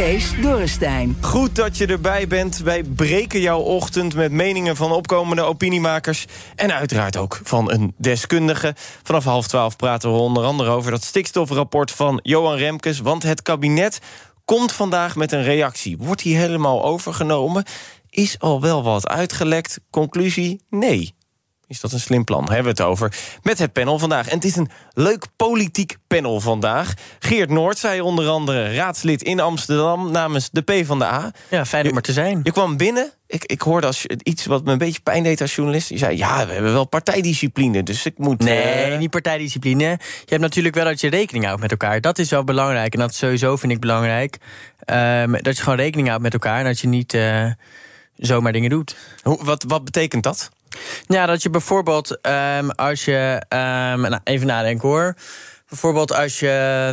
[0.00, 1.16] Kees Dorrestein.
[1.20, 2.58] Goed dat je erbij bent.
[2.58, 6.26] Wij breken jouw ochtend met meningen van opkomende opiniemakers.
[6.56, 8.74] En uiteraard ook van een deskundige.
[9.02, 13.00] Vanaf half twaalf praten we onder andere over dat stikstofrapport van Johan Remkes.
[13.00, 13.98] Want het kabinet
[14.44, 15.96] komt vandaag met een reactie.
[15.98, 17.64] Wordt die helemaal overgenomen?
[18.10, 19.80] Is al wel wat uitgelekt?
[19.90, 21.14] Conclusie: nee.
[21.70, 22.44] Is dat een slim plan?
[22.44, 24.28] Hebben we het over met het panel vandaag.
[24.28, 26.94] En het is een leuk politiek panel vandaag.
[27.18, 31.32] Geert Noord zei onder andere raadslid in Amsterdam namens de PvdA.
[31.48, 32.40] Ja, fijn om er te zijn.
[32.42, 33.12] Je kwam binnen.
[33.26, 35.88] Ik, ik hoorde als, iets wat me een beetje pijn deed als journalist.
[35.88, 38.38] Je zei, ja, we hebben wel partijdiscipline, dus ik moet...
[38.38, 38.98] Nee, uh...
[38.98, 39.84] niet partijdiscipline.
[39.84, 42.00] Je hebt natuurlijk wel dat je rekening houdt met elkaar.
[42.00, 42.92] Dat is wel belangrijk.
[42.92, 44.36] En dat sowieso vind ik belangrijk.
[44.86, 46.58] Um, dat je gewoon rekening houdt met elkaar.
[46.58, 47.50] En dat je niet uh,
[48.16, 48.96] zomaar dingen doet.
[49.22, 50.50] Hoe, wat, wat betekent dat?
[51.06, 53.42] Ja, dat je bijvoorbeeld um, als je.
[53.48, 55.14] Um, nou, even nadenken hoor.
[55.68, 56.92] Bijvoorbeeld als je.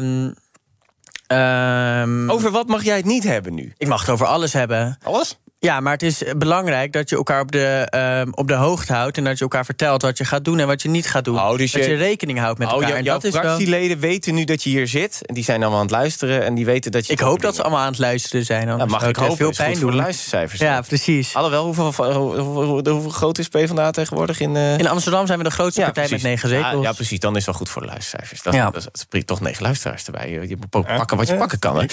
[1.28, 3.74] Um, over wat mag jij het niet hebben nu?
[3.78, 4.98] Ik mag het over alles hebben.
[5.04, 5.40] Alles?
[5.60, 7.88] Ja, maar het is belangrijk dat je elkaar op de,
[8.26, 9.18] um, op de hoogte houdt...
[9.18, 11.36] en dat je elkaar vertelt wat je gaat doen en wat je niet gaat doen.
[11.36, 12.92] Oh, dus dat je, je rekening houdt met oh, elkaar.
[12.92, 14.10] En jouw dat fractieleden is wel...
[14.10, 15.20] weten nu dat je hier zit.
[15.26, 17.14] En die zijn allemaal aan het luisteren en die weten dat je...
[17.14, 18.68] Ik hoop dat ze allemaal aan het luisteren zijn.
[18.68, 19.92] Ja, mag ik hopen, veel pijn doen.
[19.92, 20.60] de luistercijfers.
[20.60, 21.36] Ja, precies.
[21.36, 24.40] Alhoewel, hoeveel, hoeveel, hoeveel, hoeveel groot is PvdA tegenwoordig?
[24.40, 24.78] In, uh...
[24.78, 26.24] in Amsterdam zijn we de grootste ja, partij precies.
[26.24, 26.84] met negen zetels.
[26.84, 27.20] Ja, ja, precies.
[27.20, 28.42] Dan is het wel goed voor de luistercijfers.
[28.42, 28.70] Dat, ja.
[28.70, 30.30] dat, dat spreekt toch negen luisteraars erbij.
[30.30, 31.90] Je moet pakken wat je pakken kan.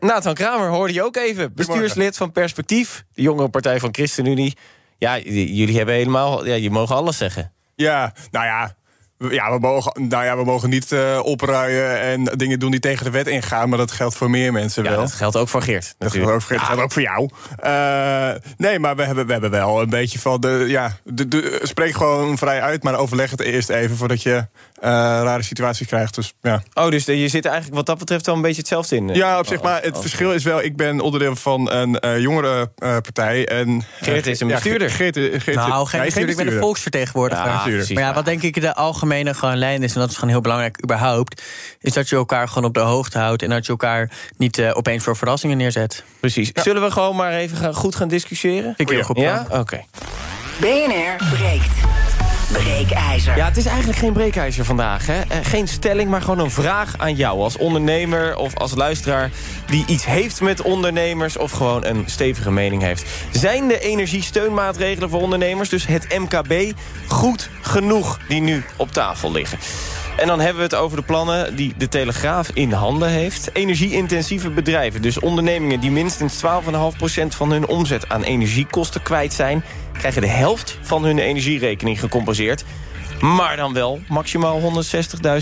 [0.00, 1.54] Nathan Kramer hoorde je ook even.
[1.54, 2.76] Bestuurslid van Perspectief.
[2.86, 4.56] De jongere partij van ChristenUnie.
[4.98, 6.46] Ja, jullie hebben helemaal.
[6.46, 7.52] Ja, je mogen alles zeggen.
[7.74, 8.76] Ja, nou ja.
[9.18, 13.04] Ja, we mogen, nou ja, we mogen niet uh, opruien en dingen doen die tegen
[13.04, 13.68] de wet ingaan.
[13.68, 15.00] Maar dat geldt voor meer mensen ja, wel.
[15.00, 15.94] Dat geldt ook voor Geert.
[15.98, 16.66] Dat geldt ook voor, Geert, ja.
[16.66, 17.28] geldt ook voor jou.
[17.64, 20.64] Uh, nee, maar we hebben, we hebben wel een beetje van de.
[20.68, 24.46] Ja, de, de, spreek gewoon vrij uit, maar overleg het eerst even voordat je
[24.80, 26.14] rare situaties krijgt.
[26.14, 26.62] Dus, ja.
[26.74, 29.08] Oh, dus je zit eigenlijk wat dat betreft wel een beetje hetzelfde in.
[29.08, 29.62] Ja, op zich.
[29.62, 33.48] Maar het verschil is wel, ik ben onderdeel van een uh, jongere partij.
[33.48, 34.88] En, Geert is een bestuurder.
[34.88, 37.46] Ja, Geert, Geert, Geert, nou, geen bestuurder, ik ben een volksvertegenwoordiger.
[37.46, 40.30] Ja, maar ja, wat denk ik de algemene gewoon lijn is, en dat is gewoon
[40.30, 41.42] heel belangrijk überhaupt,
[41.80, 44.70] is dat je elkaar gewoon op de hoogte houdt en dat je elkaar niet uh,
[44.74, 46.04] opeens voor verrassingen neerzet.
[46.20, 46.50] Precies.
[46.52, 46.62] Ja.
[46.62, 48.74] Zullen we gewoon maar even gaan, goed gaan discussiëren?
[48.76, 49.18] Ik heel goed.
[49.18, 49.58] Ja, oké.
[49.58, 49.86] Okay.
[50.60, 51.97] BNR breekt.
[52.52, 53.36] Breekijzer.
[53.36, 55.06] Ja, het is eigenlijk geen breekijzer vandaag.
[55.06, 55.20] Hè?
[55.42, 59.30] Geen stelling, maar gewoon een vraag aan jou als ondernemer of als luisteraar...
[59.66, 63.04] die iets heeft met ondernemers of gewoon een stevige mening heeft.
[63.32, 66.72] Zijn de energiesteunmaatregelen voor ondernemers, dus het MKB,
[67.08, 69.58] goed genoeg die nu op tafel liggen?
[70.16, 73.50] En dan hebben we het over de plannen die de Telegraaf in handen heeft.
[73.52, 76.46] Energie-intensieve bedrijven, dus ondernemingen die minstens 12,5%
[77.28, 79.64] van hun omzet aan energiekosten kwijt zijn...
[79.98, 82.64] krijgen de helft van hun energierekening gecompenseerd.
[83.20, 84.84] Maar dan wel maximaal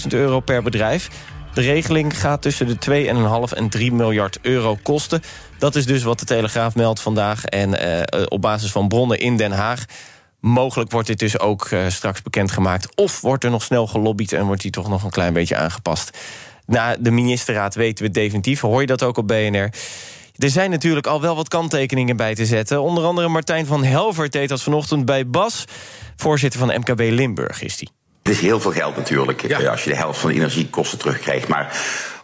[0.01, 1.11] 160.000 euro per bedrijf.
[1.55, 3.07] De regeling gaat tussen de
[3.51, 5.23] 2,5 en 3 miljard euro kosten.
[5.59, 7.45] Dat is dus wat de Telegraaf meldt vandaag.
[7.45, 9.85] En uh, op basis van bronnen in Den Haag...
[10.41, 12.97] Mogelijk wordt dit dus ook uh, straks bekendgemaakt.
[12.97, 16.19] Of wordt er nog snel gelobbyd en wordt die toch nog een klein beetje aangepast.
[16.67, 18.61] Na de ministerraad weten we het definitief.
[18.61, 19.71] Hoor je dat ook op BNR?
[20.39, 22.83] Er zijn natuurlijk al wel wat kanttekeningen bij te zetten.
[22.83, 25.65] Onder andere Martijn van Helvert deed dat vanochtend bij Bas.
[26.17, 27.91] Voorzitter van MKB Limburg is die.
[28.23, 29.71] Het is heel veel geld natuurlijk, ja.
[29.71, 31.49] als je de helft van de energiekosten terugkrijgt.
[31.49, 31.77] Maar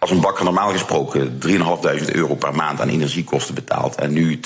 [0.03, 1.59] als een bakker normaal gesproken 3.500
[2.07, 3.95] euro per maand aan energiekosten betaalt...
[3.95, 4.41] en nu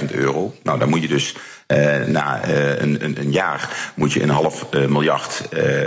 [0.00, 1.34] 42.000 euro, nou dan moet je dus
[1.68, 5.42] uh, na uh, een, een, een, jaar moet je een half uh, miljard,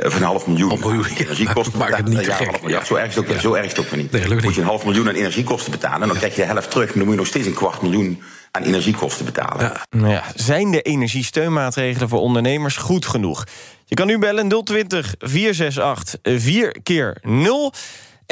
[0.06, 2.48] of een half miljoen oh, ja, energiekosten het niet ja, gek.
[2.48, 3.40] half miljard, zo erg is het ook, ja.
[3.40, 4.12] zo erg is ook niet.
[4.12, 4.56] Nee, moet niet.
[4.56, 6.02] je een half miljoen aan energiekosten betalen...
[6.02, 7.82] en dan krijg je de helft terug, maar dan moet je nog steeds een kwart
[7.82, 9.72] miljoen aan energiekosten betalen.
[9.90, 13.44] Nou ja, zijn de energiesteunmaatregelen voor ondernemers goed genoeg?
[13.86, 17.74] Je kan nu bellen 020 468 4 keer 0.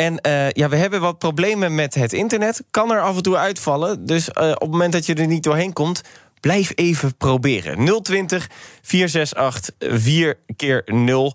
[0.01, 2.63] En uh, ja, we hebben wat problemen met het internet.
[2.71, 4.05] Kan er af en toe uitvallen.
[4.05, 6.01] Dus uh, op het moment dat je er niet doorheen komt...
[6.39, 8.01] blijf even proberen.
[8.01, 8.49] 020
[8.81, 11.33] 468 4 keer 0.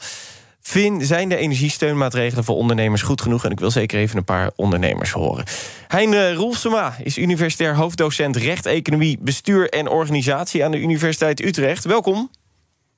[0.60, 3.44] Vind, zijn de energiesteunmaatregelen voor ondernemers goed genoeg?
[3.44, 5.44] En ik wil zeker even een paar ondernemers horen.
[5.88, 11.84] Hein Roelsema is universitair hoofddocent recht, economie, bestuur en organisatie aan de Universiteit Utrecht.
[11.84, 12.30] Welkom.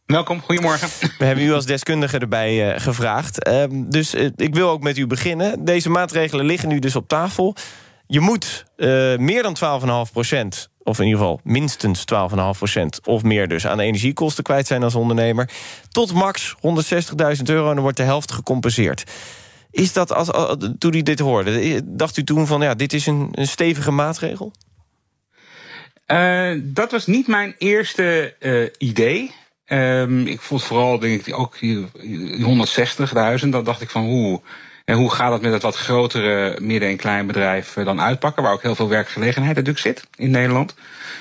[0.08, 0.88] Welkom, goedemorgen.
[1.18, 3.48] We hebben u als deskundige erbij uh, gevraagd.
[3.48, 5.64] Uh, dus uh, ik wil ook met u beginnen.
[5.64, 7.54] Deze maatregelen liggen nu dus op tafel.
[8.06, 9.56] je moet uh, meer dan
[10.06, 12.04] 12,5 procent of in ieder geval minstens
[12.74, 15.50] 12,5% of meer dus aan energiekosten kwijt zijn als ondernemer.
[15.88, 16.62] Tot max 160.000
[17.44, 19.04] euro en dan wordt de helft gecompenseerd.
[19.70, 23.28] Is dat, als, toen u dit hoorde, dacht u toen van ja, dit is een,
[23.32, 24.52] een stevige maatregel?
[26.62, 28.34] Dat was niet mijn eerste
[28.78, 29.34] idee.
[29.68, 31.86] Um, ik vond vooral, denk ik, ook die
[33.42, 33.48] 160.000.
[33.48, 34.40] Dan dacht ik van hoe.
[34.84, 38.52] En hoe gaat het met het wat grotere midden- en kleinbedrijf eh, dan uitpakken, waar
[38.52, 40.74] ook heel veel werkgelegenheid natuurlijk zit in Nederland.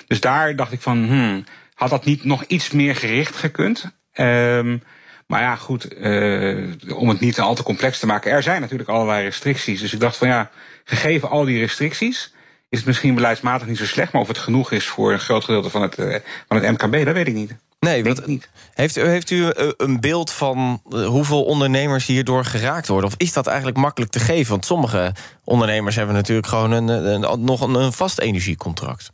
[0.08, 3.92] Dus daar dacht ik van, hmm, had dat niet nog iets meer gericht gekund?
[4.14, 4.82] Um,
[5.28, 8.32] maar ja, goed, uh, om het niet al te complex te maken.
[8.32, 9.82] Er zijn natuurlijk allerlei restricties.
[9.82, 10.50] Dus ik dacht van ja,
[10.84, 12.34] gegeven al die restricties,
[12.70, 14.12] is het misschien beleidsmatig niet zo slecht.
[14.12, 16.16] Maar of het genoeg is voor een groot gedeelte van het, uh,
[16.48, 17.56] van het MKB, dat weet ik niet.
[17.80, 18.50] Nee, wat, niet.
[18.74, 23.10] Heeft, heeft u eh, een beeld van hoeveel ondernemers hierdoor geraakt worden?
[23.10, 24.52] Of is dat eigenlijk makkelijk te geven?
[24.52, 25.14] Want sommige
[25.44, 29.12] ondernemers hebben natuurlijk gewoon een, een, nog een, een vast energiecontract.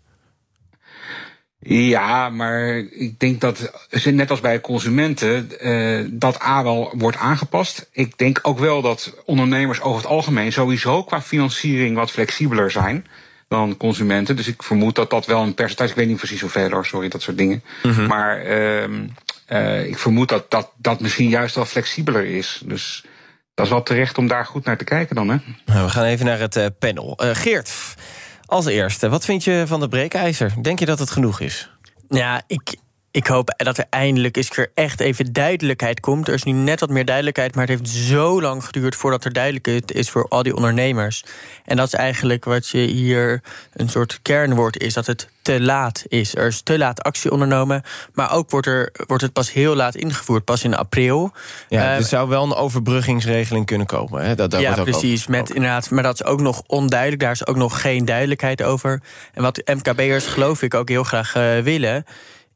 [1.66, 3.72] Ja, maar ik denk dat,
[4.04, 7.90] net als bij consumenten, uh, dat A wel wordt aangepast.
[7.92, 13.06] Ik denk ook wel dat ondernemers over het algemeen sowieso qua financiering wat flexibeler zijn
[13.54, 14.36] dan consumenten.
[14.36, 17.08] Dus ik vermoed dat dat wel een percentage, ik weet niet precies hoeveel hoor, sorry,
[17.08, 17.64] dat soort dingen.
[17.84, 22.62] Mm Maar uh, ik vermoed dat, dat dat misschien juist wel flexibeler is.
[22.66, 23.06] Dus
[23.54, 25.36] dat is wel terecht om daar goed naar te kijken dan, hè?
[25.66, 27.14] Nou, we gaan even naar het uh, panel.
[27.18, 27.74] Geert,
[28.46, 30.54] als eerste, wat vind je van de breekijzer?
[30.62, 31.70] Denk je dat het genoeg is?
[32.10, 32.76] Ja, ik,
[33.14, 36.28] ik hoop dat er eindelijk eens weer echt even duidelijkheid komt.
[36.28, 39.34] Er is nu net wat meer duidelijkheid, maar het heeft zo lang geduurd voordat er
[39.34, 41.24] duidelijkheid is voor al die ondernemers.
[41.66, 43.42] En dat is eigenlijk wat je hier
[43.74, 46.36] een soort kernwoord is: dat het te laat is.
[46.36, 47.84] Er is te laat actie ondernomen,
[48.14, 51.32] maar ook wordt, er, wordt het pas heel laat ingevoerd, pas in april.
[51.70, 54.26] Ja, er uh, zou wel een overbruggingsregeling kunnen komen.
[54.26, 54.36] Hè?
[54.36, 55.28] Dat, dat ja, precies.
[55.28, 57.22] Met, inderdaad, maar dat is ook nog onduidelijk.
[57.22, 59.02] Daar is ook nog geen duidelijkheid over.
[59.34, 62.06] En wat MKB'ers geloof ik ook heel graag uh, willen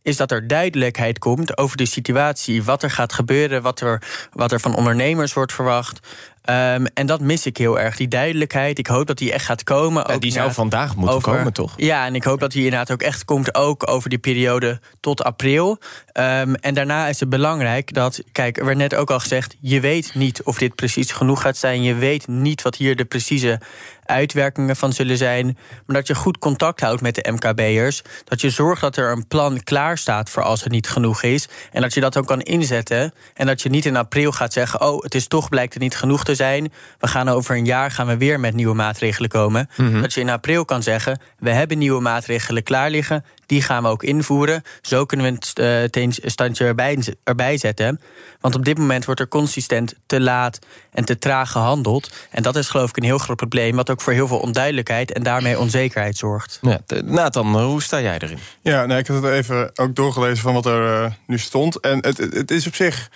[0.07, 2.63] is dat er duidelijkheid komt over de situatie.
[2.63, 4.01] Wat er gaat gebeuren, wat er,
[4.31, 6.07] wat er van ondernemers wordt verwacht.
[6.49, 8.77] Um, en dat mis ik heel erg, die duidelijkheid.
[8.79, 10.03] Ik hoop dat die echt gaat komen.
[10.07, 11.73] Ja, die zou vandaag moeten over, komen, toch?
[11.77, 15.23] Ja, en ik hoop dat die inderdaad ook echt komt, ook over die periode tot
[15.23, 15.79] april.
[16.13, 19.55] Um, en daarna is het belangrijk dat, kijk, er werd net ook al gezegd...
[19.59, 21.83] je weet niet of dit precies genoeg gaat zijn.
[21.83, 23.59] Je weet niet wat hier de precieze
[24.05, 25.57] uitwerkingen van zullen zijn.
[25.85, 28.01] Maar dat je goed contact houdt met de MKB'ers.
[28.23, 31.47] Dat je zorgt dat er een plan klaar staat voor als het niet genoeg is.
[31.71, 33.13] En dat je dat ook kan inzetten.
[33.33, 35.97] En dat je niet in april gaat zeggen: Oh, het is toch blijkt het niet
[35.97, 36.71] genoeg te zijn.
[36.99, 39.69] We gaan over een jaar gaan we weer met nieuwe maatregelen komen.
[39.75, 40.01] Mm-hmm.
[40.01, 43.25] Dat je in april kan zeggen: We hebben nieuwe maatregelen klaar liggen.
[43.45, 44.63] Die gaan we ook invoeren.
[44.81, 48.01] Zo kunnen we het uh, standje erbij, erbij zetten.
[48.39, 50.59] Want op dit moment wordt er consistent te laat
[50.91, 52.11] en te traag gehandeld.
[52.31, 53.75] En dat is geloof ik een heel groot probleem...
[53.75, 56.59] wat ook voor heel veel onduidelijkheid en daarmee onzekerheid zorgt.
[56.61, 58.39] Ja, Nathan, hoe sta jij erin?
[58.61, 61.79] Ja, nee, ik had het even ook doorgelezen van wat er uh, nu stond.
[61.79, 63.09] En het, het is op zich...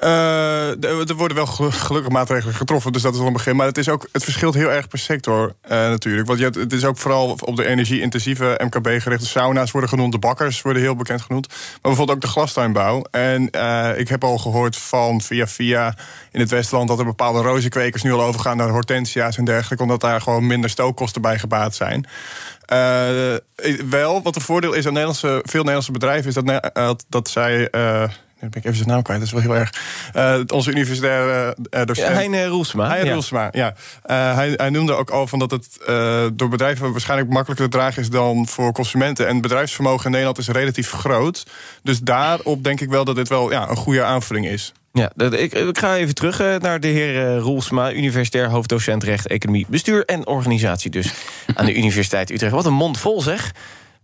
[0.00, 3.56] Uh, er worden wel gelukkig maatregelen getroffen, dus dat is al een begin.
[3.56, 6.26] Maar het, is ook, het verschilt heel erg per sector uh, natuurlijk.
[6.26, 10.12] Want je, het is ook vooral op de energie-intensieve MKB gerichte sauna's worden genoemd.
[10.12, 11.48] De bakkers worden heel bekend genoemd.
[11.48, 13.04] Maar bijvoorbeeld ook de glastuinbouw.
[13.10, 15.94] En uh, ik heb al gehoord van via via
[16.32, 16.88] in het Westland...
[16.88, 19.82] dat er bepaalde rozenkwekers nu al overgaan naar hortensia's en dergelijke...
[19.82, 22.06] omdat daar gewoon minder stookkosten bij gebaat zijn.
[23.90, 26.28] wel, wat een voordeel is aan Nederlandse, veel Nederlandse bedrijven...
[26.28, 27.70] is dat, dat zij
[28.50, 29.72] ben ik even zijn naam kwijt, dat is wel heel erg.
[30.16, 32.12] Uh, onze universitaire uh, docent.
[32.12, 32.88] Heine Roelsma.
[32.88, 33.12] Heine ja.
[33.12, 33.74] Roelsma, ja.
[34.06, 35.78] Uh, hij, hij, noemde ook al van dat het
[36.38, 39.28] door bedrijven waarschijnlijk makkelijker te dragen is dan voor consumenten.
[39.28, 41.46] En bedrijfsvermogen in Nederland is relatief groot.
[41.82, 44.72] Dus daarop denk ik wel dat dit wel ja, een goede aanvulling is.
[44.92, 50.04] Ja, ik, ik, ga even terug naar de heer Roelsma, universitair hoofddocent recht, economie, bestuur
[50.04, 51.12] en organisatie dus
[51.54, 52.52] aan de Universiteit Utrecht.
[52.52, 53.52] Wat een mond vol zeg.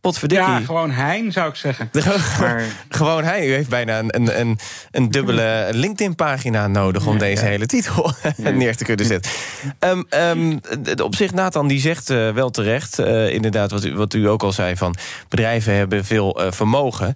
[0.02, 0.48] Potverdikkie.
[0.48, 1.90] Ja, gewoon Hein zou ik zeggen.
[2.40, 2.64] maar...
[2.88, 3.48] Gewoon Hein.
[3.48, 4.58] U heeft bijna een, een,
[4.90, 7.06] een dubbele LinkedIn-pagina nodig...
[7.06, 9.32] om deze hele titel neer te kunnen zetten.
[9.78, 10.60] Um, um,
[11.02, 12.98] op zich, Nathan, die zegt uh, wel terecht...
[12.98, 14.76] Uh, inderdaad, wat u, wat u ook al zei...
[14.76, 14.94] van
[15.28, 17.14] bedrijven hebben veel uh, vermogen...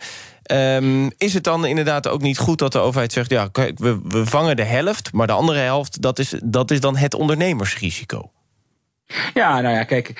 [0.52, 3.30] Um, is het dan inderdaad ook niet goed dat de overheid zegt...
[3.30, 6.02] ja, kijk, we, we vangen de helft, maar de andere helft...
[6.02, 8.30] dat is, dat is dan het ondernemersrisico?
[9.34, 10.12] Ja, nou ja, kijk,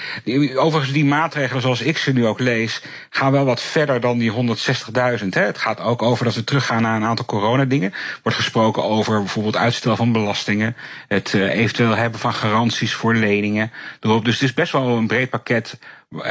[0.57, 4.33] overigens die maatregelen zoals ik ze nu ook lees, gaan wel wat verder dan die
[4.33, 5.29] 160.000.
[5.29, 7.93] Het gaat ook over dat we teruggaan naar een aantal coronadingen.
[8.23, 10.77] Wordt gesproken over bijvoorbeeld uitstel van belastingen,
[11.09, 14.25] het uh, eventueel hebben van garanties voor leningen erop.
[14.25, 15.79] Dus het is best wel een breed pakket
[16.11, 16.23] uh,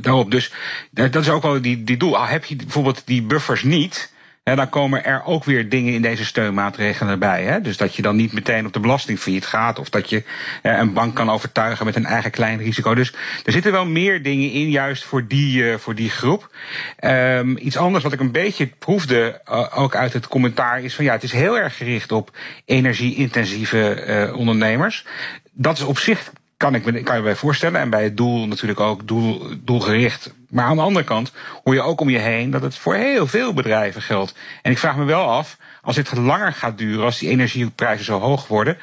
[0.00, 0.30] daarop.
[0.30, 0.52] Dus
[0.90, 2.16] dat is ook wel die, die doel.
[2.16, 4.12] Al heb je bijvoorbeeld die buffers niet,
[4.46, 7.44] En dan komen er ook weer dingen in deze steunmaatregelen bij.
[7.44, 7.60] Hè?
[7.60, 9.78] Dus dat je dan niet meteen op de belasting failliet gaat.
[9.78, 10.22] Of dat je
[10.62, 12.94] eh, een bank kan overtuigen met een eigen klein risico.
[12.94, 13.12] Dus
[13.44, 16.50] er zitten wel meer dingen in, juist voor die, uh, voor die groep.
[17.00, 21.04] Um, iets anders wat ik een beetje proefde, uh, ook uit het commentaar, is van
[21.04, 25.04] ja, het is heel erg gericht op energie-intensieve uh, ondernemers.
[25.52, 27.80] Dat is op zich kan ik me, kan je mij voorstellen.
[27.80, 30.34] En bij het doel natuurlijk ook doel, doelgericht.
[30.48, 31.32] Maar aan de andere kant
[31.64, 34.34] hoor je ook om je heen dat het voor heel veel bedrijven geldt.
[34.62, 38.18] En ik vraag me wel af, als dit langer gaat duren, als die energieprijzen zo
[38.18, 38.78] hoog worden.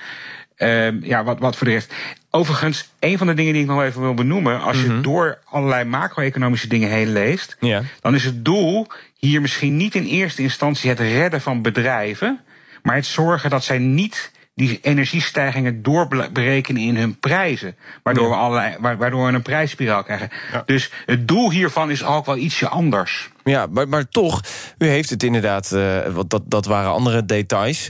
[0.57, 1.93] Uh, ja, wat, wat voor de rest.
[2.29, 4.61] Overigens, een van de dingen die ik nog even wil benoemen.
[4.61, 5.01] Als je mm -hmm.
[5.01, 7.57] door allerlei macro-economische dingen heen leest.
[7.59, 7.81] Ja.
[8.01, 12.39] dan is het doel hier misschien niet in eerste instantie het redden van bedrijven.
[12.83, 17.75] maar het zorgen dat zij niet die energiestijgingen doorberekenen in hun prijzen.
[18.03, 20.29] Waardoor, we, allerlei, waardoor we een prijsspiraal krijgen.
[20.51, 20.63] Ja.
[20.65, 23.29] Dus het doel hiervan is ook wel ietsje anders.
[23.43, 24.41] Ja, maar, maar toch,
[24.77, 27.89] u heeft het inderdaad, uh, want dat, dat waren andere details...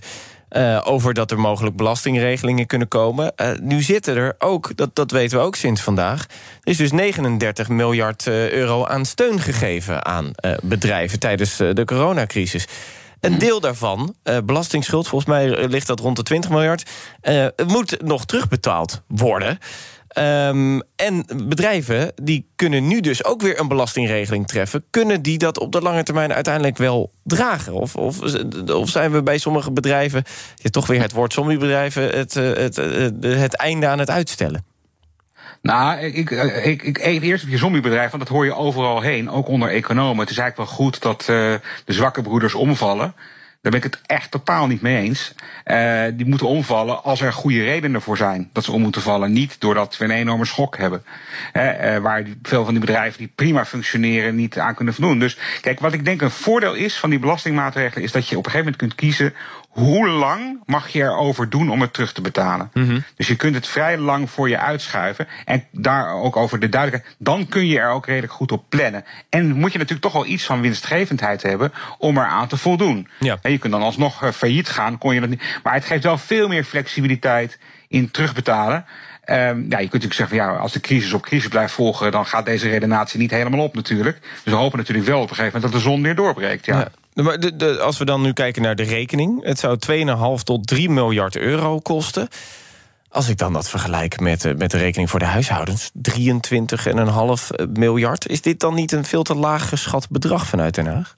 [0.58, 3.34] Uh, over dat er mogelijk belastingregelingen kunnen komen.
[3.42, 6.26] Uh, nu zitten er ook, dat, dat weten we ook sinds vandaag...
[6.62, 11.20] er is dus 39 miljard euro aan steun gegeven aan bedrijven...
[11.20, 12.68] tijdens de coronacrisis.
[13.24, 16.90] Een deel daarvan, uh, belastingsschuld, volgens mij ligt dat rond de 20 miljard...
[17.24, 19.58] Uh, moet nog terugbetaald worden.
[20.18, 24.84] Um, en bedrijven die kunnen nu dus ook weer een belastingregeling treffen.
[24.90, 27.74] Kunnen die dat op de lange termijn uiteindelijk wel dragen?
[27.74, 28.20] Of, of,
[28.70, 30.24] of zijn we bij sommige bedrijven,
[30.56, 32.04] ja, toch weer het woord zombiebedrijven...
[32.04, 34.73] Het, het, het, het einde aan het uitstellen?
[35.64, 36.30] Nou, ik,
[36.64, 40.20] ik, ik eerst op je zombiebedrijf, want dat hoor je overal heen, ook onder economen.
[40.20, 41.28] Het is eigenlijk wel goed dat uh,
[41.86, 43.14] de zwakke broeders omvallen.
[43.62, 45.34] Daar ben ik het echt totaal niet mee eens.
[45.66, 49.32] Uh, die moeten omvallen als er goede redenen voor zijn dat ze om moeten vallen.
[49.32, 51.04] Niet doordat we een enorme schok hebben.
[51.54, 55.20] Uh, waar veel van die bedrijven die prima functioneren niet aan kunnen voldoen.
[55.20, 58.04] Dus kijk, wat ik denk een voordeel is van die belastingmaatregelen...
[58.04, 59.34] is dat je op een gegeven moment kunt kiezen
[59.74, 62.70] hoe lang mag je erover doen om het terug te betalen?
[62.74, 63.04] Mm -hmm.
[63.16, 65.28] Dus je kunt het vrij lang voor je uitschuiven.
[65.46, 67.16] En daar ook over de duidelijkheid.
[67.20, 69.06] Dan kun je er ook redelijk goed op plannen.
[69.30, 73.08] En moet je natuurlijk toch wel iets van winstgevendheid hebben om eraan te voldoen.
[73.20, 73.38] Ja.
[73.42, 75.44] En je kunt dan alsnog failliet gaan, kon je dat niet.
[75.64, 78.86] Maar het geeft wel veel meer flexibiliteit in terugbetalen.
[79.26, 82.12] Um, ja, je kunt natuurlijk zeggen, van, ja, als de crisis op crisis blijft volgen,
[82.12, 84.20] dan gaat deze redenatie niet helemaal op natuurlijk.
[84.22, 86.66] Dus we hopen natuurlijk wel op een gegeven moment dat de zon weer doorbreekt.
[86.66, 86.80] Ja.
[86.80, 86.92] ja.
[87.14, 89.78] Maar de, als we dan nu kijken naar de rekening, het zou
[90.40, 92.28] 2,5 tot 3 miljard euro kosten.
[93.10, 98.42] Als ik dan dat vergelijk met, met de rekening voor de huishoudens, 23,5 miljard, is
[98.42, 101.16] dit dan niet een veel te laag geschat bedrag vanuit Den Haag?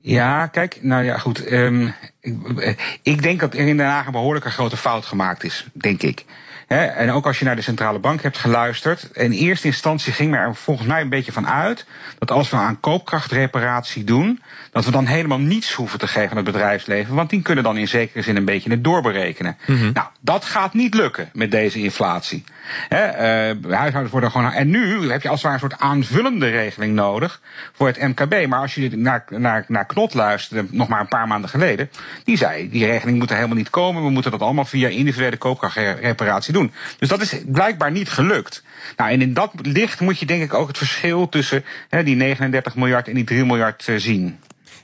[0.00, 1.52] Ja, kijk, nou ja, goed.
[1.52, 5.66] Um, ik, ik denk dat er in Den Haag een behoorlijke grote fout gemaakt is,
[5.72, 6.24] denk ik.
[6.68, 9.08] En ook als je naar de centrale bank hebt geluisterd.
[9.12, 11.86] In eerste instantie ging er volgens mij een beetje van uit
[12.18, 14.42] dat als we aan koopkrachtreparatie doen,
[14.78, 17.14] dat we dan helemaal niets hoeven te geven aan het bedrijfsleven.
[17.14, 19.56] Want die kunnen dan in zekere zin een beetje het doorberekenen.
[19.66, 19.90] Mm -hmm.
[19.92, 22.44] Nou, dat gaat niet lukken met deze inflatie.
[22.88, 24.52] He, uh, huishoudens worden gewoon.
[24.52, 27.40] En nu heb je als het ware een soort aanvullende regeling nodig
[27.72, 28.46] voor het MKB.
[28.46, 31.90] Maar als je naar, naar, naar Knot luisterde, nog maar een paar maanden geleden,
[32.24, 34.04] die zei: die regeling moet er helemaal niet komen.
[34.04, 36.72] We moeten dat allemaal via individuele koopkrachtreparatie doen.
[36.98, 38.62] Dus dat is blijkbaar niet gelukt.
[38.96, 42.16] Nou, en in dat licht moet je denk ik ook het verschil tussen he, die
[42.16, 44.38] 39 miljard en die 3 miljard uh, zien.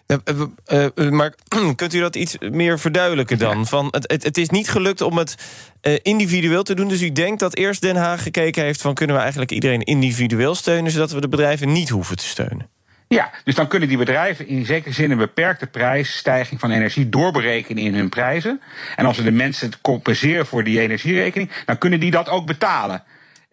[0.06, 1.34] Uh, uh, maar
[1.76, 3.58] kunt u dat iets meer verduidelijken dan?
[3.58, 3.64] Ja.
[3.64, 5.34] Van het, het, het, is niet gelukt om het
[5.82, 6.88] uh, individueel te doen.
[6.88, 8.94] Dus u denkt dat eerst Den Haag gekeken heeft van...
[8.94, 10.90] kunnen we eigenlijk iedereen individueel steunen...
[10.90, 12.68] zodat we de bedrijven niet hoeven te steunen?
[13.08, 17.82] Ja, dus dan kunnen die bedrijven in zekere zin een beperkte prijsstijging van energie doorberekenen
[17.82, 18.60] in hun prijzen.
[18.96, 23.02] En als we de mensen compenseren voor die energierekening, dan kunnen die dat ook betalen.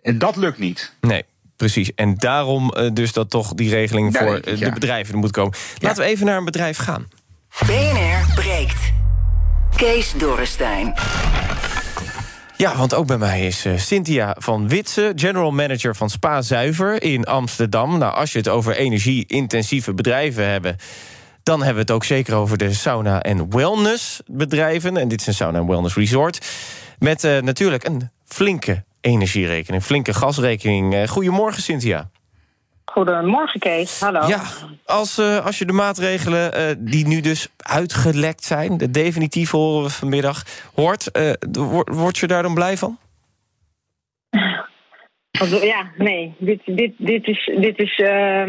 [0.02, 0.94] En dat lukt niet.
[1.02, 1.24] Nee.
[1.62, 4.66] Precies, en daarom uh, dus dat toch die regeling Daar voor ik, ja.
[4.66, 5.58] de bedrijven er moet komen.
[5.78, 6.10] Laten ja.
[6.10, 7.08] we even naar een bedrijf gaan.
[7.66, 8.92] BNR breekt.
[9.76, 10.94] Kees Dorrestein.
[12.58, 17.04] Ja, want ook bij mij is uh, Cynthia van Witsen, general manager van Spa Zuiver
[17.04, 17.98] in Amsterdam.
[17.98, 20.76] Nou, als je het over energie-intensieve bedrijven hebben,
[21.44, 24.98] dan hebben we het ook zeker over de sauna- en wellnessbedrijven.
[24.98, 26.48] En dit is een sauna- en wellness resort.
[27.00, 30.94] Met uh, natuurlijk een flinke energierekening, flinke gasrekening.
[30.94, 32.10] Uh, goedemorgen, Cynthia.
[32.86, 34.00] Goedemorgen, Kees.
[34.00, 34.28] Hallo.
[34.28, 34.42] Ja,
[34.86, 38.78] als, uh, als je de maatregelen uh, die nu dus uitgelekt zijn...
[38.78, 40.44] de definitief horen we vanmiddag,
[40.76, 41.10] hoort...
[41.18, 41.32] Uh,
[41.84, 42.98] word je daar dan blij van?
[45.62, 46.36] Ja, nee.
[46.40, 47.52] Dit, dit, dit is...
[47.60, 48.44] Dit is uh,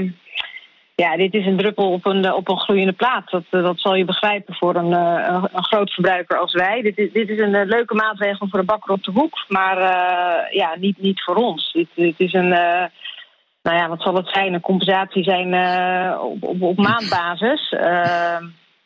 [0.95, 3.31] ja, dit is een druppel op een, op een gloeiende plaat.
[3.31, 6.83] Dat, dat zal je begrijpen voor een, een, een groot verbruiker als wij.
[6.83, 9.45] Dit is, dit is een leuke maatregel voor de bakker op de hoek.
[9.49, 9.79] Maar
[10.55, 11.73] ja, niet, niet voor ons.
[11.73, 12.55] Dit, dit is een
[13.63, 14.55] nou ja, wat zal het zijn?
[14.55, 17.73] Een compensatie zijn uh, op, op, op, maandbasis.
[17.73, 18.39] Uh,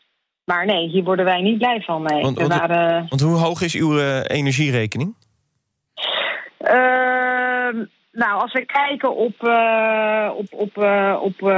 [0.50, 2.02] maar nee, hier worden wij niet blij van.
[2.02, 2.22] Nee.
[2.22, 3.06] Want, want, waren...
[3.08, 5.14] want hoe hoog is uw energierekening?
[8.16, 11.49] Nou, als we kijken op, uh, op, op, uh, op uh,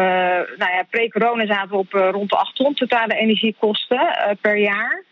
[0.57, 5.05] nou ja, pre-corona zaten we op rond de 8 totale energiekosten per jaar.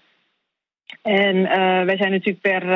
[1.03, 1.43] En
[1.87, 2.73] wij zijn natuurlijk per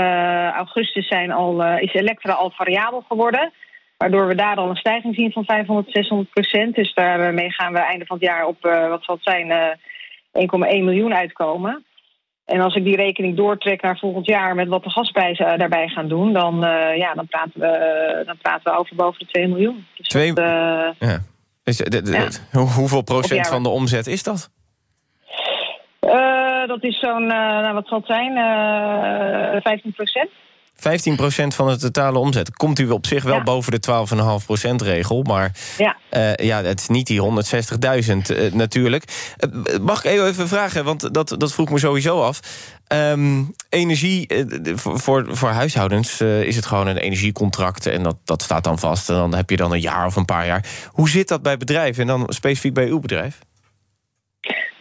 [0.53, 3.53] augustus zijn al, is Elektra al variabel geworden.
[3.97, 6.75] Waardoor we daar al een stijging zien van 500, 600 procent.
[6.75, 9.79] Dus daarmee gaan we einde van het jaar op, wat zal zijn,
[10.33, 11.85] 1,1 miljoen uitkomen.
[12.51, 16.09] En als ik die rekening doortrek naar volgend jaar met wat de gasprijzen daarbij gaan
[16.09, 19.87] doen, dan, uh, ja, dan, praten, we, dan praten we over boven de 2 miljoen.
[19.95, 21.19] Dus dat, uh, ja.
[22.77, 24.51] Hoeveel procent van de omzet is dat?
[26.01, 28.33] Uh, dat is zo'n, nou, wat zal het zijn,
[29.63, 30.31] 15 procent.
[30.81, 30.83] 15%
[31.47, 32.57] van de totale omzet.
[32.57, 33.43] Komt u op zich wel ja.
[33.43, 34.07] boven de
[34.71, 35.23] 12,5% regel.
[35.23, 35.97] Maar ja.
[36.11, 37.29] Uh, ja, het is niet die 160.000
[38.31, 39.05] uh, natuurlijk.
[39.39, 42.41] Uh, mag ik even vragen, want dat, dat vroeg me sowieso af.
[42.93, 44.29] Um, energie,
[44.75, 47.87] voor, voor huishoudens is het gewoon een energiecontract.
[47.87, 49.09] En dat, dat staat dan vast.
[49.09, 50.65] En dan heb je dan een jaar of een paar jaar.
[50.89, 53.39] Hoe zit dat bij bedrijven en dan specifiek bij uw bedrijf?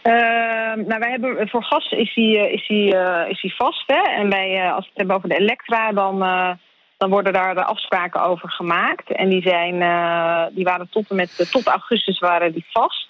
[0.02, 3.82] Uh, nou, wij hebben, voor gas is die, uh, is die, uh, is die vast.
[3.86, 4.12] Hè?
[4.12, 6.18] En bij, als we het hebben over de elektra, dan,
[6.96, 9.12] dan worden daar de afspraken over gemaakt.
[9.12, 9.72] En die, zijn,
[10.54, 13.08] die waren tot en met tot augustus waren die vast.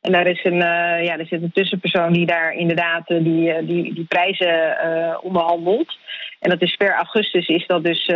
[0.00, 0.58] En daar is een,
[1.04, 4.76] ja, er zit een tussenpersoon die daar inderdaad die, die, die prijzen
[5.22, 5.98] onderhandelt.
[6.40, 8.06] En dat is per augustus is dat dus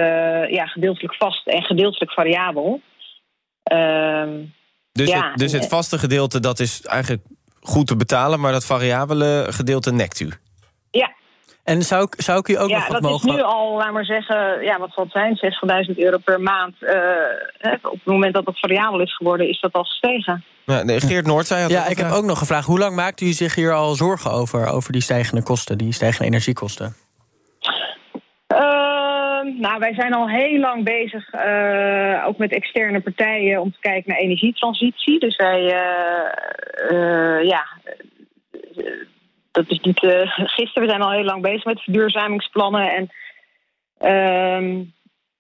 [0.51, 2.81] ja, gedeeltelijk vast en gedeeltelijk variabel.
[3.63, 4.43] Ehm,
[4.93, 7.23] dus, ja, het, dus het vaste gedeelte, dat is eigenlijk
[7.61, 10.31] goed te betalen, maar dat variabele gedeelte nekt u.
[10.91, 11.13] Ja.
[11.65, 13.29] En zou ik, zou ik u ook ja, nog wat mogen...
[13.29, 16.19] Ja, dat is nu al, laat maar zeggen, ja, wat zal het zijn, 60.000 euro
[16.19, 16.75] per maand.
[16.81, 16.93] Uh,
[17.83, 20.45] op het moment dat het variabel is geworden, is dat al gestegen.
[20.65, 22.67] Ja, nee, Geert Noord zei Ja, ik heb ook nog gevraagd.
[22.67, 26.27] Hoe lang maakt u zich hier al zorgen over, over die stijgende kosten, die stijgende
[26.27, 26.95] energiekosten?
[29.59, 34.11] Nou, wij zijn al heel lang bezig, uh, ook met externe partijen, om te kijken
[34.11, 35.19] naar energietransitie.
[35.19, 36.33] Dus wij, uh,
[36.91, 37.67] uh, ja,
[39.51, 39.99] dat is niet
[40.57, 40.83] gisteren.
[40.83, 42.93] We zijn al heel lang bezig met verduurzamingsplannen.
[42.93, 43.09] En,
[43.99, 44.83] ehm,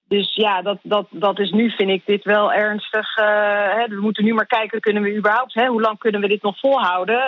[0.08, 3.14] dus ja, dat, dat, dat is nu, vind ik, dit wel ernstig.
[3.14, 6.42] Hè, we moeten nu maar kijken, kunnen we überhaupt, hè, hoe lang kunnen we dit
[6.42, 7.22] nog volhouden?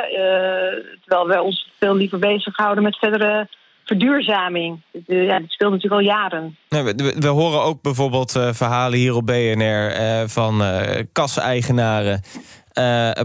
[1.04, 3.48] terwijl we ons veel liever bezighouden met verdere
[3.84, 4.80] verduurzaming.
[5.06, 6.56] Ja, dat speelt natuurlijk al jaren.
[6.68, 10.80] we, we, horen ook bijvoorbeeld uh, verhalen hier op BNR uh, van uh,
[11.12, 12.20] kaseigenaren...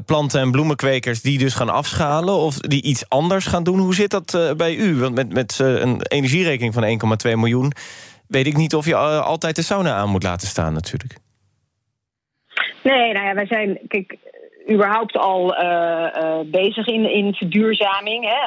[0.05, 2.33] planten- en bloemenkwekers die dus gaan afschalen...
[2.33, 3.79] of die iets anders gaan doen.
[3.79, 4.95] Hoe zit dat bij u?
[4.95, 7.71] Want met, met een energierekening van 1,2 miljoen...
[8.27, 11.15] weet ik niet of je altijd de sauna aan moet laten staan natuurlijk.
[12.83, 13.79] Nee, nou ja, wij zijn...
[13.87, 14.15] Kijk,
[14.71, 15.55] überhaupt al
[16.45, 18.25] bezig in, in verduurzaming.
[18.25, 18.39] Hè.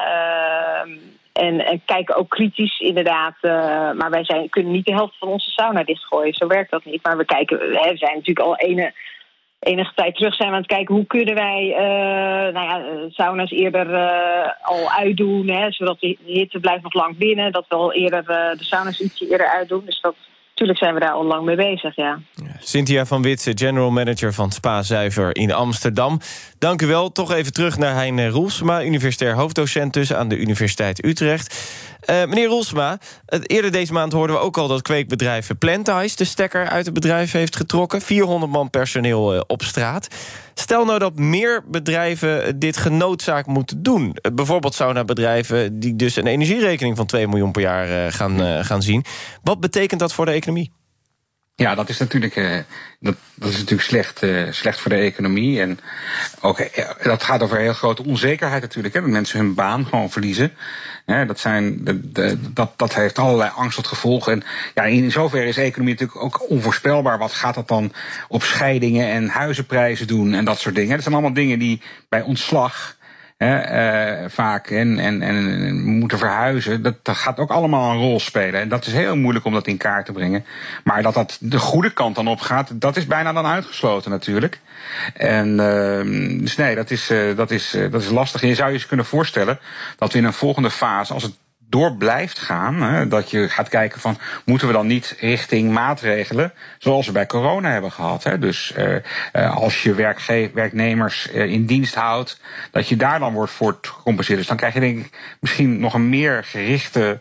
[1.33, 3.35] En, en, kijken ook kritisch inderdaad.
[3.41, 3.51] Uh,
[3.91, 6.33] maar wij zijn, kunnen niet de helft van onze sauna dichtgooien.
[6.33, 7.03] Zo werkt dat niet.
[7.03, 8.93] Maar we kijken, we zijn natuurlijk al ene,
[9.59, 13.51] enige tijd terug zijn we aan het kijken hoe kunnen wij uh, nou ja, sauna's
[13.51, 13.87] eerder
[14.61, 15.49] al uitdoen.
[15.49, 17.51] Hè, zodat de hitte blijft nog lang binnen.
[17.51, 18.25] Dat we al eerder
[18.57, 19.85] de sauna's ietsje eerder uitdoen.
[19.85, 20.15] Dus dat,
[20.61, 22.19] natuurlijk zijn we daar al lang mee bezig, ja.
[22.59, 26.19] Cynthia van Witsen, general manager van Spa Zuiver in Amsterdam.
[26.61, 27.11] Dank u wel.
[27.11, 31.55] Toch even terug naar Hein Roelsema, universitair hoofddocent dus aan de Universiteit Utrecht.
[32.09, 36.67] Uh, meneer Roelsema, eerder deze maand hoorden we ook al dat kweekbedrijf Plantice de stekker
[36.67, 38.01] uit het bedrijf heeft getrokken.
[38.01, 40.07] 400 man personeel uh, op straat.
[40.53, 44.15] Stel nou dat meer bedrijven dit genoodzaakt moeten doen.
[44.33, 49.05] Bijvoorbeeld sauna-bedrijven die dus een energierekening van 2 miljoen per jaar gaan, gaan zien.
[49.43, 50.71] Wat betekent dat voor de economie?
[51.61, 52.57] Ja, dat is natuurlijk, uh,
[52.99, 55.61] dat, dat is natuurlijk slecht, uh, slecht voor de economie.
[55.61, 55.79] En
[56.39, 56.65] ook, uh,
[57.03, 58.93] dat gaat over heel grote onzekerheid natuurlijk.
[58.93, 60.53] Hè, dat mensen hun baan gewoon verliezen.
[61.05, 64.29] Hè, dat, zijn, de, de, dat, dat heeft allerlei angst tot gevolg.
[64.29, 64.43] En
[64.75, 67.17] ja, in zoverre is economie natuurlijk ook onvoorspelbaar.
[67.17, 67.93] Wat gaat dat dan
[68.27, 70.93] op scheidingen en huizenprijzen doen en dat soort dingen.
[70.93, 72.95] Dat zijn allemaal dingen die bij ontslag
[73.41, 76.81] uh, vaak en, en, en moeten verhuizen.
[76.81, 78.61] Dat, dat gaat ook allemaal een rol spelen.
[78.61, 80.45] En dat is heel moeilijk om dat in kaart te brengen.
[80.83, 84.59] Maar dat dat de goede kant dan op gaat, dat is bijna dan uitgesloten natuurlijk.
[85.13, 88.41] En uh, dus nee, dat is, uh, dat, is, uh, dat is lastig.
[88.41, 89.59] En je zou je eens kunnen voorstellen
[89.97, 91.33] dat we in een volgende fase, als het
[91.71, 92.81] door blijft gaan.
[92.81, 97.25] Hè, dat je gaat kijken van moeten we dan niet richting maatregelen zoals we bij
[97.25, 98.23] corona hebben gehad.
[98.23, 98.39] Hè?
[98.39, 99.93] Dus uh, als je
[100.53, 102.39] werknemers uh, in dienst houdt,
[102.71, 104.37] dat je daar dan wordt voor gecompenseerd.
[104.37, 107.19] Dus dan krijg je denk ik misschien nog een meer gerichte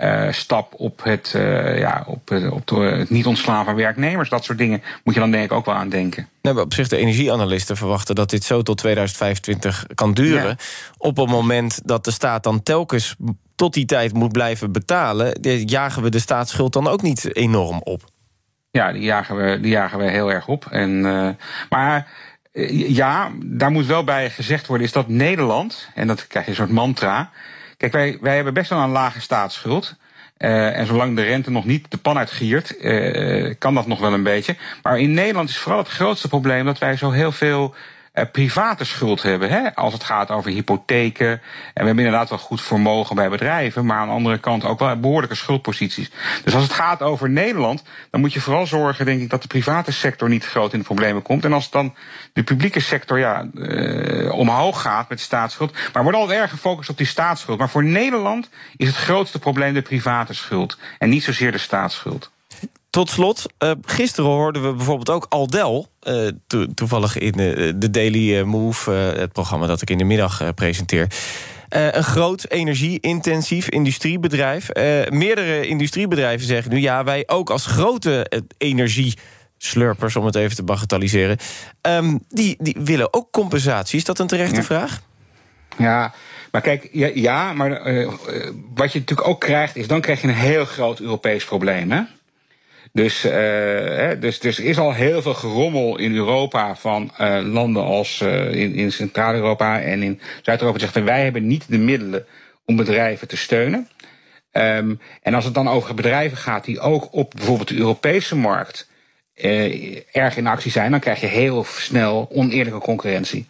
[0.00, 4.28] uh, stap op het, uh, ja, op, op de, het niet ontslaan van werknemers.
[4.28, 6.28] Dat soort dingen moet je dan denk ik ook wel aan denken.
[6.42, 10.48] Nou, op zich de energieanalisten verwachten dat dit zo tot 2025 kan duren.
[10.48, 10.56] Ja.
[10.96, 13.16] Op het moment dat de staat dan telkens
[13.54, 15.40] tot die tijd moet blijven betalen...
[15.66, 18.04] jagen we de staatsschuld dan ook niet enorm op.
[18.70, 20.66] Ja, die jagen we, die jagen we heel erg op.
[20.70, 21.28] En, uh,
[21.68, 22.08] maar
[22.88, 24.86] ja, daar moet wel bij gezegd worden...
[24.86, 27.30] is dat Nederland, en dat krijg je een soort mantra...
[27.76, 29.96] Kijk, wij, wij hebben best wel een lage staatsschuld.
[30.36, 32.76] En zolang de rente nog niet de pan uitgiert,
[33.58, 34.56] kan dat nog wel een beetje.
[34.82, 37.74] Maar in Nederland is vooral het grootste probleem dat wij zo heel veel
[38.32, 39.50] private schuld hebben.
[39.50, 39.74] Hè?
[39.74, 41.30] Als het gaat over hypotheken.
[41.30, 41.40] En
[41.74, 43.86] we hebben inderdaad wel goed vermogen bij bedrijven.
[43.86, 46.10] Maar aan de andere kant ook wel behoorlijke schuldposities.
[46.44, 47.82] Dus als het gaat over Nederland.
[48.10, 50.84] dan moet je vooral zorgen, denk ik, dat de private sector niet groot in de
[50.84, 51.44] problemen komt.
[51.44, 51.94] En als dan
[52.32, 55.72] de publieke sector ja, uh, omhoog gaat met staatsschuld.
[55.92, 57.58] Maar wordt altijd erg gefocust op die staatsschuld.
[57.58, 60.78] Maar voor Nederland is het grootste probleem de private schuld.
[60.98, 62.30] En niet zozeer de staatsschuld.
[62.92, 65.88] Tot slot, uh, gisteren hoorden we bijvoorbeeld ook Aldel...
[66.08, 70.54] Uh, to toevallig in uh, de Daily Move, het programma dat ik in de middag
[70.54, 71.06] presenteer...
[71.68, 74.68] een groot energie-intensief industriebedrijf.
[75.08, 76.78] meerdere industriebedrijven zeggen nu...
[76.78, 81.36] ja, wij ook als grote energieslurpers, om het even te bagatelliseren...
[81.82, 83.98] Um, die, die willen ook compensatie.
[83.98, 84.62] Is dat een terechte ja.
[84.62, 85.02] vraag?
[85.78, 86.14] Ja,
[86.50, 87.70] maar kijk, ja, ja maar
[88.74, 89.76] wat je natuurlijk ook krijgt...
[89.76, 92.02] is dan krijg je een heel groot Europees probleem, hè?
[92.92, 97.84] Dus, uh, dus, dus er is al heel veel gerommel in Europa van uh, landen
[97.84, 100.78] als uh, in, in Centraal-Europa en in Zuid-Europa.
[100.78, 102.26] Zeggen wij hebben niet de middelen
[102.64, 103.88] om bedrijven te steunen.
[104.52, 108.90] Um, en als het dan over bedrijven gaat die ook op bijvoorbeeld de Europese markt
[110.12, 113.46] erg in actie zijn, dan krijg je heel snel oneerlijke concurrentie.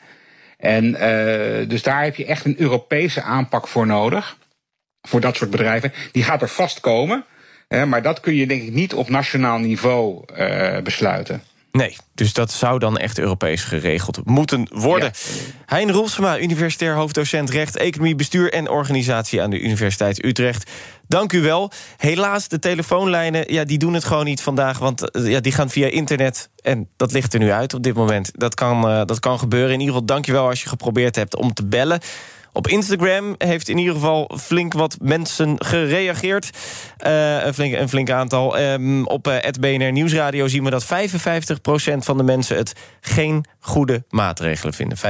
[0.59, 0.93] En
[1.69, 4.37] dus daar heb je echt een Europese aanpak voor nodig.
[5.01, 5.93] Voor dat soort bedrijven.
[6.13, 7.25] Die gaat er vast komen
[7.89, 11.43] maar dat kun je denk ik niet op nationaal niveau uh, besluiten.
[11.73, 15.11] Nee, dus dat zou dan echt Europees geregeld moeten worden.
[15.15, 15.77] Ja.
[15.77, 20.71] Hein Roelsema, universitair hoofddocent recht, economie, bestuur en organisatie aan de Universiteit Utrecht.
[21.09, 21.71] Dank u wel.
[21.97, 25.87] Helaas, de telefoonlijnen ja, die doen het gewoon niet vandaag, want ja, die gaan via
[25.87, 26.49] internet.
[26.63, 28.31] En dat ligt er nu uit op dit moment.
[28.35, 29.73] Dat kan, uh, dat kan gebeuren.
[29.73, 32.01] In ieder geval, dank je wel als je geprobeerd hebt om te bellen.
[32.55, 36.51] Op Instagram heeft in ieder geval flink wat mensen gereageerd.
[37.07, 38.59] Uh, een, flink, een flink aantal.
[38.59, 40.89] Um, op uh, BNR Nieuwsradio zien we dat 55%
[41.99, 44.99] van de mensen het geen goede maatregelen vinden.
[44.99, 45.01] 45%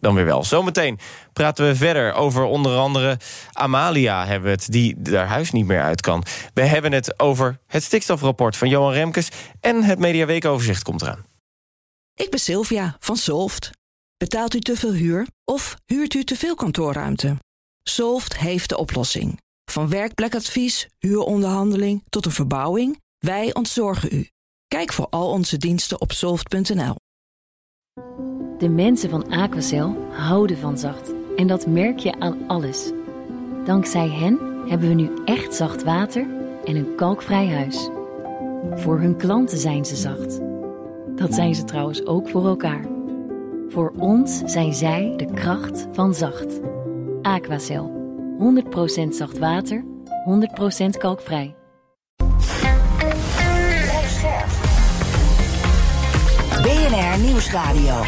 [0.00, 0.44] dan weer wel.
[0.44, 0.98] Zometeen
[1.32, 3.18] praten we verder over onder andere
[3.52, 6.24] Amalia hebben het, die haar huis niet meer uit kan.
[6.54, 9.28] We hebben het over het stikstofrapport van Johan Remkes
[9.60, 11.24] en het Mediaweekoverzicht komt eraan.
[12.14, 13.70] Ik ben Sylvia van Solft.
[14.18, 17.36] Betaalt u te veel huur of huurt u te veel kantoorruimte?
[17.82, 19.40] Solft heeft de oplossing.
[19.70, 24.28] Van werkplekadvies, huuronderhandeling tot een verbouwing, wij ontzorgen u.
[24.66, 26.94] Kijk voor al onze diensten op soft.nl.
[28.58, 31.12] De mensen van Aquacel houden van zacht.
[31.36, 32.90] En dat merk je aan alles.
[33.64, 36.26] Dankzij hen hebben we nu echt zacht water
[36.64, 37.88] en een kalkvrij huis.
[38.74, 40.40] Voor hun klanten zijn ze zacht.
[41.16, 42.97] Dat zijn ze trouwens ook voor elkaar.
[43.68, 46.60] Voor ons zijn zij de kracht van zacht.
[47.22, 47.96] Aquacel.
[49.04, 49.84] 100% zacht water,
[50.84, 51.54] 100% kalkvrij.
[56.62, 58.02] BNR Nieuwsradio.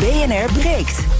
[0.00, 1.11] BNR breekt.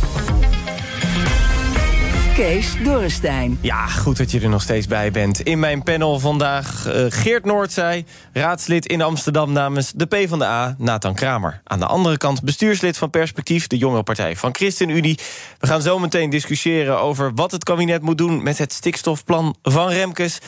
[2.35, 3.59] Kees Dorrestein.
[3.61, 5.41] Ja, goed dat je er nog steeds bij bent.
[5.41, 11.61] In mijn panel vandaag uh, Geert Noordzij, raadslid in Amsterdam namens de PvdA, Nathan Kramer.
[11.65, 15.19] Aan de andere kant bestuurslid van Perspectief, de jongere partij van ChristenUnie.
[15.59, 19.89] We gaan zo meteen discussiëren over wat het kabinet moet doen met het stikstofplan van
[19.89, 20.39] Remkes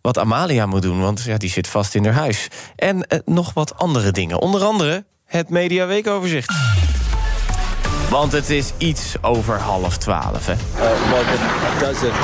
[0.00, 2.48] wat Amalia moet doen, want ja, die zit vast in haar huis.
[2.76, 4.40] En uh, nog wat andere dingen.
[4.40, 6.52] Onder andere het Media Weekoverzicht.
[8.10, 10.52] Want het is iets over half twaalf, hè?
[10.52, 12.14] Uh, well, it doesn't.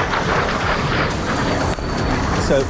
[2.49, 2.63] So...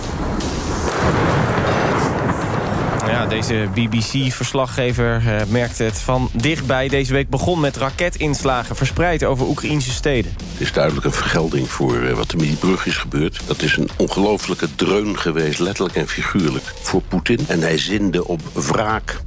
[3.07, 6.89] Ja, deze BBC-verslaggever uh, merkte het van dichtbij.
[6.89, 10.33] Deze week begon met raketinslagen verspreid over Oekraïnse steden.
[10.53, 13.41] Het is duidelijk een vergelding voor uh, wat er met die brug is gebeurd.
[13.47, 17.41] Dat is een ongelofelijke dreun geweest, letterlijk en figuurlijk, voor Poetin.
[17.47, 19.21] En hij zinde op wraak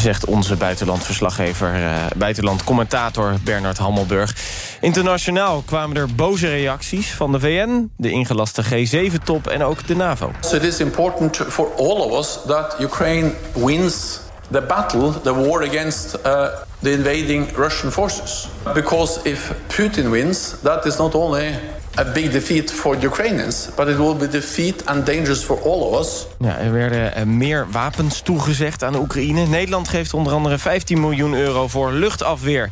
[0.00, 4.36] zegt onze buitenlandverslaggever, uh, buitenlandcommentator Bernard Hammelburg.
[4.80, 10.30] Internationaal kwamen er boze reacties van de VN, de ingelaste G7-top en ook de NAVO.
[10.40, 15.62] So it is important for all of us that Ukraine wins the battle, the war
[15.62, 16.46] against uh,
[16.78, 18.48] the invading Russian forces.
[18.74, 21.54] Because if Putin wins, that is not only
[21.98, 25.82] a big defeat for the Ukrainians, but it will be defeat and dangerous for all
[25.82, 26.26] of us.
[26.38, 29.46] Ja, er werden eh, meer wapens toegezegd aan de Oekraïne.
[29.46, 32.70] Nederland geeft onder andere 15 miljoen euro voor luchtafweer.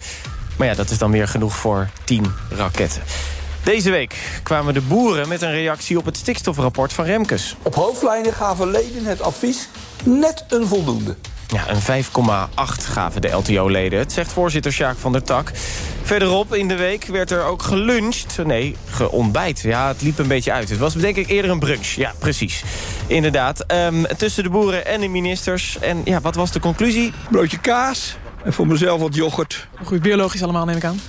[0.56, 3.02] Maar ja, dat is dan weer genoeg voor 10 raketten.
[3.62, 7.56] Deze week kwamen de boeren met een reactie op het stikstofrapport van Remkes.
[7.62, 9.68] Op hoofdlijnen gaven leden het advies
[10.04, 11.16] net een voldoende.
[11.53, 13.99] Ja, een 5,8 gaven de LTO-leden.
[13.99, 15.53] Het zegt voorzitter Sjaak van der Tak.
[16.03, 18.39] Verderop in de week werd er ook geluncht.
[18.45, 19.61] Nee, geontbijt.
[19.61, 20.69] Ja, het liep een beetje uit.
[20.69, 21.87] Het was denk ik eerder een brunch.
[21.87, 22.65] Ja, precies.
[23.07, 23.65] Inderdaad.
[23.73, 25.79] Um, tussen de boeren en de ministers.
[25.79, 27.13] En ja, wat was de conclusie?
[27.31, 28.17] Broodje kaas.
[28.45, 29.69] En voor mezelf wat yoghurt.
[29.85, 31.01] Goed biologisch allemaal, neem ik aan.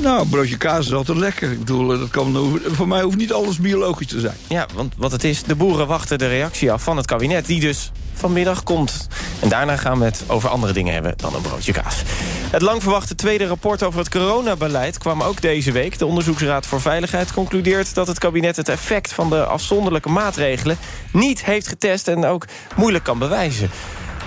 [0.00, 1.50] Nou, broodje kaas is altijd lekker.
[1.50, 4.36] Ik bedoel, dat kan, voor mij hoeft niet alles biologisch te zijn.
[4.48, 7.46] Ja, want wat het is, de boeren wachten de reactie af van het kabinet...
[7.46, 9.06] die dus vanmiddag komt.
[9.40, 12.02] En daarna gaan we het over andere dingen hebben dan een broodje kaas.
[12.50, 15.98] Het lang verwachte tweede rapport over het coronabeleid kwam ook deze week.
[15.98, 20.78] De Onderzoeksraad voor Veiligheid concludeert dat het kabinet het effect van de afzonderlijke maatregelen
[21.12, 22.44] niet heeft getest en ook
[22.76, 23.70] moeilijk kan bewijzen.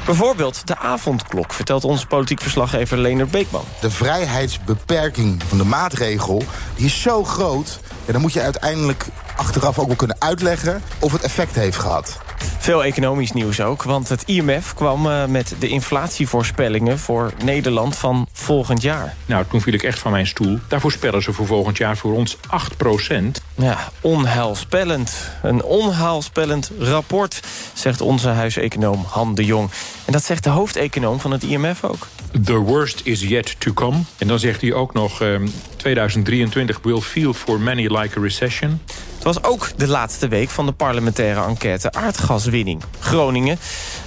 [0.05, 3.63] Bijvoorbeeld de avondklok, vertelt onze politiek verslaggever Leonard Beekman.
[3.81, 6.43] De vrijheidsbeperking van de maatregel
[6.75, 7.79] die is zo groot...
[8.09, 12.17] En dan moet je uiteindelijk achteraf ook wel kunnen uitleggen of het effect heeft gehad.
[12.59, 18.27] Veel economisch nieuws ook, want het IMF kwam uh, met de inflatievoorspellingen voor Nederland van
[18.31, 19.15] volgend jaar.
[19.25, 20.59] Nou, toen viel ik echt van mijn stoel.
[20.67, 23.41] Daar voorspellen ze voor volgend jaar voor ons 8 procent.
[23.55, 25.29] Ja, onheilspellend.
[25.43, 27.39] Een onheilspellend rapport,
[27.73, 29.69] zegt onze huiseconoom Han de Jong.
[30.05, 32.07] En dat zegt de hoofdeconoom van het IMF ook.
[32.43, 33.97] The worst is yet to come.
[34.17, 35.21] En dan zegt hij ook nog...
[35.21, 35.39] Uh,
[35.79, 38.79] 2023 will feel for many like a recession.
[39.19, 42.81] Het was ook de laatste week van de parlementaire enquête aardgaswinning.
[42.99, 43.59] Groningen,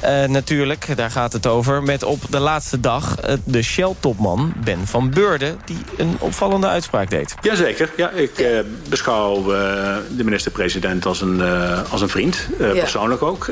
[0.04, 1.82] uh, natuurlijk, daar gaat het over.
[1.82, 5.60] Met op de laatste dag uh, de Shell-topman Ben van Beurden...
[5.64, 7.34] die een opvallende uitspraak deed.
[7.40, 11.42] Jazeker, ja, ik uh, beschouw de minister-president als, een
[11.90, 12.48] als een vriend.
[12.58, 12.72] Ja.
[12.72, 13.46] Persoonlijk ook.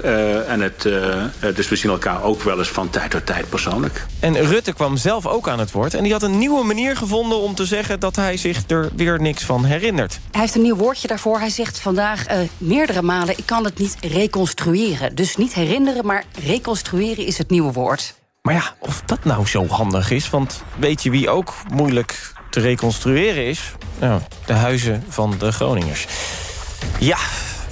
[0.46, 0.83] en het,
[1.55, 4.07] dus we zien elkaar ook wel eens van tijd tot tijd persoonlijk.
[4.20, 5.94] En Rutte kwam zelf ook aan het woord.
[5.94, 8.01] En die had een nieuwe manier gevonden om te zeggen...
[8.01, 10.20] dat hij zich er weer niks van herinnert.
[10.31, 11.38] Hij heeft een nieuw woordje daarvoor.
[11.38, 13.38] Hij zegt vandaag uh, meerdere malen...
[13.38, 15.14] ik kan het niet reconstrueren.
[15.14, 18.14] Dus niet herinneren, maar reconstrueren is het nieuwe woord.
[18.42, 20.30] Maar ja, of dat nou zo handig is...
[20.30, 23.72] want weet je wie ook moeilijk te reconstrueren is?
[23.98, 26.06] Nou, de huizen van de Groningers.
[26.98, 27.18] Ja,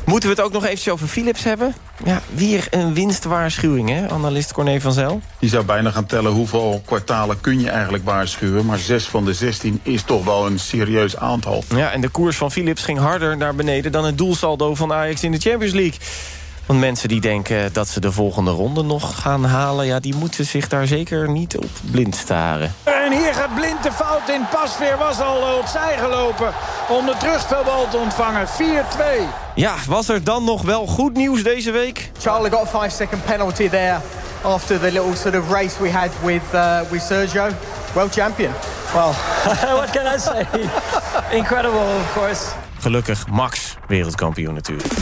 [0.08, 1.74] Moeten we het ook nog eventjes over Philips hebben?
[2.04, 5.20] Ja, weer een winstwaarschuwing, hè, analist Corné van Zel?
[5.38, 8.66] Je zou bijna gaan tellen hoeveel kwartalen kun je eigenlijk waarschuwen...
[8.66, 11.64] maar 6 van de 16 is toch wel een serieus aantal.
[11.74, 13.92] Ja, en de koers van Philips ging harder naar beneden...
[13.92, 15.98] dan het doelsaldo van Ajax in de Champions League.
[16.66, 19.86] Want mensen die denken dat ze de volgende ronde nog gaan halen...
[19.86, 22.74] Ja, die moeten zich daar zeker niet op blind staren.
[23.08, 24.46] En hier gaat Blind de fout in.
[24.50, 26.52] Pasveer was al opzij gelopen
[26.88, 28.46] om de terugspelbal te ontvangen.
[28.46, 28.50] 4-2.
[29.54, 32.10] Ja, was er dan nog wel goed nieuws deze week?
[32.18, 34.00] Charlie got a 5-second penalty there...
[34.42, 37.48] after the little sort of race we had with, uh, with Sergio.
[37.94, 38.52] World champion.
[38.94, 39.12] Well,
[39.78, 40.46] what can I say?
[41.36, 42.44] Incredible, of course.
[42.78, 44.92] Gelukkig Max, wereldkampioen natuurlijk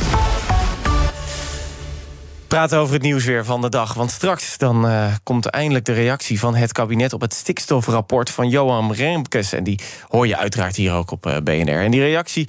[2.48, 3.94] praten over het nieuws weer van de dag.
[3.94, 7.12] Want straks dan uh, komt eindelijk de reactie van het kabinet...
[7.12, 9.52] op het stikstofrapport van Johan Remkes.
[9.52, 11.82] En die hoor je uiteraard hier ook op uh, BNR.
[11.82, 12.48] En die reactie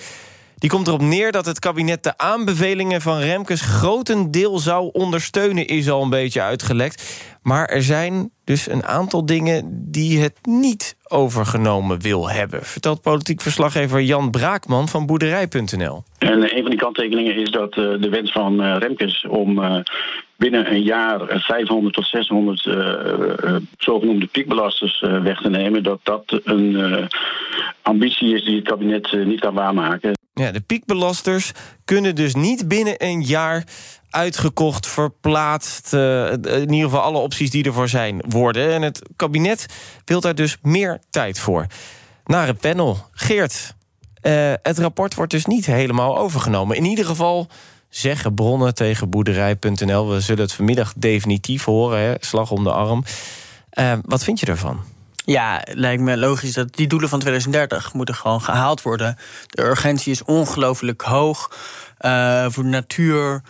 [0.57, 3.61] die komt erop neer dat het kabinet de aanbevelingen van Remkes...
[3.61, 7.03] grotendeel zou ondersteunen, is al een beetje uitgelekt.
[7.41, 12.63] Maar er zijn dus een aantal dingen die het niet overgenomen wil hebben.
[12.63, 16.03] Vertelt politiek verslaggever Jan Braakman van boerderij.nl.
[16.17, 19.83] En een van die kanttekeningen is dat uh, de wens van uh, Remkes om
[20.37, 22.61] binnen een jaar 500 tot 600
[23.77, 27.07] zogenoemde piekbelasters weg te nemen, dat dat een
[27.81, 30.15] ambitie is die het kabinet niet kan waarmaken.
[30.37, 31.51] Ja, de piekbelasters
[31.85, 33.63] kunnen dus niet binnen een jaar
[34.09, 35.93] uitgekocht, verplaatst...
[35.93, 38.73] Uh, in ieder geval alle opties die ervoor zijn, worden.
[38.73, 39.65] En het kabinet
[40.05, 41.65] wil daar dus meer tijd voor.
[42.25, 42.97] Naar het panel.
[43.11, 43.75] Geert,
[44.21, 46.77] uh, het rapport wordt dus niet helemaal overgenomen.
[46.77, 47.47] In ieder geval
[47.89, 50.09] zeggen bronnen tegen boerderij.nl.
[50.09, 52.13] We zullen het vanmiddag definitief horen, hè?
[52.19, 53.03] slag om de arm.
[53.73, 54.79] Uh, wat vind je ervan?
[55.25, 59.17] Ja, lijkt me logisch dat die doelen van 2030 moeten gewoon gehaald worden.
[59.47, 61.51] De urgentie is ongelooflijk hoog
[62.47, 63.41] voor de natuur.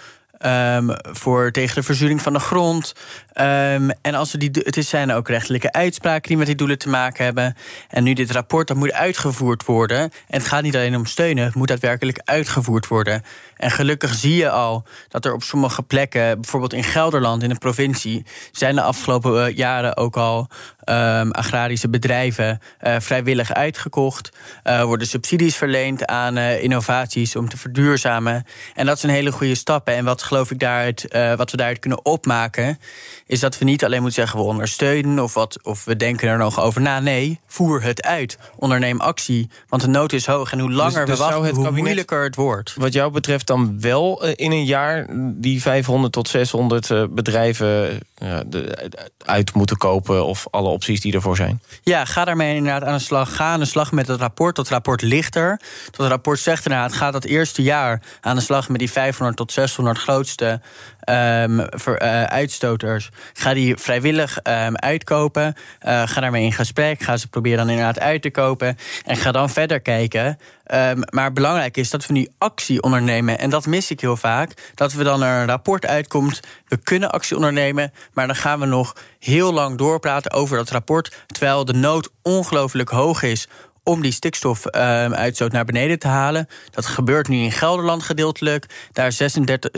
[0.46, 2.94] Um, voor tegen de verzuring van de grond.
[3.38, 6.90] Ehm, en als we die, het zijn ook rechtelijke uitspraken die met die doelen te
[6.90, 7.56] maken hebben.
[7.90, 10.00] En nu dit rapport, dat moet uitgevoerd worden.
[10.00, 13.24] En het gaat niet alleen om steunen, het moet daadwerkelijk uitgevoerd worden.
[13.58, 17.58] En gelukkig zie je al dat er op sommige plekken, bijvoorbeeld in Gelderland, in een
[17.58, 20.48] provincie, zijn de afgelopen eh, jaren ook al
[20.84, 24.30] ehm, agrarische bedrijven eh, vrijwillig uitgekocht.
[24.64, 28.46] Eh, worden subsidies verleend aan innovaties om te verduurzamen.
[28.76, 29.88] En dat een hele goede stap.
[29.88, 32.80] En wat geloof ik daaruit, wat we daaruit kunnen opmaken,
[33.28, 36.38] is dat we niet alleen moeten zeggen we ondersteunen of, wat, of we denken er
[36.38, 37.00] nog over na.
[37.00, 38.38] Nee, voer het uit.
[38.56, 39.50] Onderneem actie.
[39.68, 40.52] Want de nood is hoog.
[40.52, 42.74] En hoe langer dus we wachten, zou het hoe kabinet- moeilijker het wordt.
[42.78, 48.00] Wat jou betreft dan wel eh, in een jaar die 500 tot 600 eh, bedrijven
[48.48, 48.92] de-
[49.26, 50.26] uit moeten kopen...
[50.26, 51.62] of alle opties die ervoor zijn?
[51.82, 53.36] Ja, ga daarmee inderdaad aan de slag.
[53.36, 54.56] Ga aan de slag met het rapport.
[54.56, 55.60] Dat rapport ligt er.
[55.92, 59.52] Dat rapport zegt inderdaad, ga dat eerste jaar aan de slag met die 500 tot
[59.52, 60.62] 600 grootste
[61.00, 63.10] eh, uitstoters.
[63.34, 65.56] Ga die vrijwillig ehm, uitkopen.
[65.80, 67.02] Eh, ga daarmee in gesprek.
[67.02, 68.78] Ga ze proberen dan inderdaad uit te kopen.
[69.06, 70.40] En ga dan verder kijken.
[70.64, 73.40] Ehm, maar belangrijk is dat we nu actie ondernemen.
[73.40, 74.72] En dat mis ik heel vaak.
[74.76, 76.40] Dat we dan er een rapport uitkomt.
[76.68, 77.94] We kunnen actie ondernemen.
[78.14, 81.16] Maar dan gaan we nog heel lang doorpraten over dat rapport.
[81.28, 83.48] Terwijl de nood ongelooflijk hoog is
[83.88, 86.48] om die stikstofuitstoot naar beneden te halen.
[86.72, 88.66] Dat gebeurt nu in Gelderland gedeeltelijk.
[88.92, 89.72] Daar is 36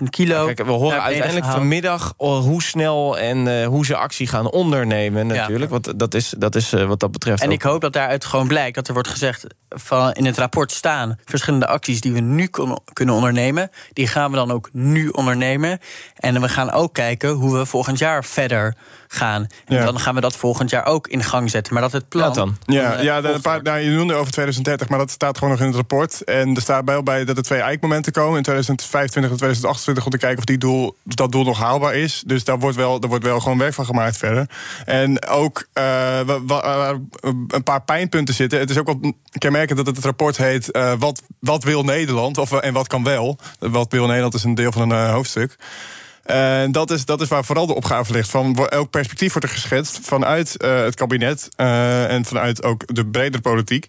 [0.00, 0.46] 66.000 kilo.
[0.46, 1.58] Kijk, we horen uiteindelijk gehaald.
[1.60, 5.70] vanmiddag oh, hoe snel en eh, hoe ze actie gaan ondernemen natuurlijk.
[5.70, 8.24] Want dat is, dat is eh, wat dat betreft En ook- ik hoop dat daaruit
[8.24, 12.20] gewoon blijkt dat er wordt gezegd van in het rapport staan verschillende acties die we
[12.20, 13.70] nu kon- kunnen ondernemen.
[13.92, 15.78] Die gaan we dan ook nu ondernemen.
[16.16, 18.74] En we gaan ook kijken hoe we volgend jaar verder
[19.14, 19.46] gaan.
[19.66, 19.84] En Ja.
[19.84, 21.72] dan gaan we dat volgend jaar ook in gang zetten.
[21.72, 22.56] Maar dat het plan.
[22.64, 25.60] Ja, eh, ja een paar, nou, je noemde over 2030, maar dat staat gewoon nog
[25.60, 26.24] in het rapport.
[26.24, 30.10] En er staat bij, bij dat er twee eikmomenten komen in 2025 en 2028 om
[30.10, 32.22] te kijken of die doel, dat doel nog haalbaar is.
[32.26, 34.46] Dus daar wordt wel, daar wordt wel gewoon werk van gemaakt verder.
[34.84, 35.66] En ook
[36.46, 36.98] waar
[37.48, 38.58] een paar pijnpunten zitten.
[38.58, 42.38] Het is ook wel kenmerkend dat het, het rapport heet eh, wat, wat wil Nederland
[42.38, 43.38] of, en wat kan wel.
[43.58, 45.56] Wat wil Nederland is een deel van een hoofdstuk.
[46.24, 48.30] En dat is, dat is waar vooral de opgave ligt.
[48.30, 53.06] Van elk perspectief wordt er geschetst vanuit eh, het kabinet eh, en vanuit ook de
[53.06, 53.86] bredere politiek.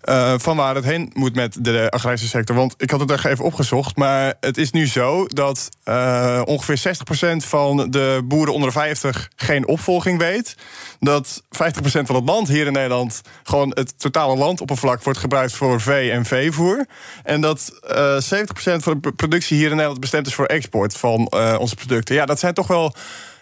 [0.00, 2.56] eh, van waar het heen moet met de agrarische sector.
[2.56, 3.96] Want ik had het echt even opgezocht.
[3.96, 5.68] Maar het is nu zo dat
[6.44, 10.54] ongeveer 60% van de boeren onder de 50 geen opvolging weet.
[11.00, 11.46] Dat 50%
[11.82, 16.24] van het land hier in Nederland gewoon het totale landoppervlak wordt gebruikt voor vee- en
[16.24, 16.86] veevoer.
[17.22, 21.26] En dat eh 70% van de productie hier in Nederland bestemd is voor export van
[21.26, 22.14] eh, producten.
[22.14, 22.94] Ja, dat zijn toch wel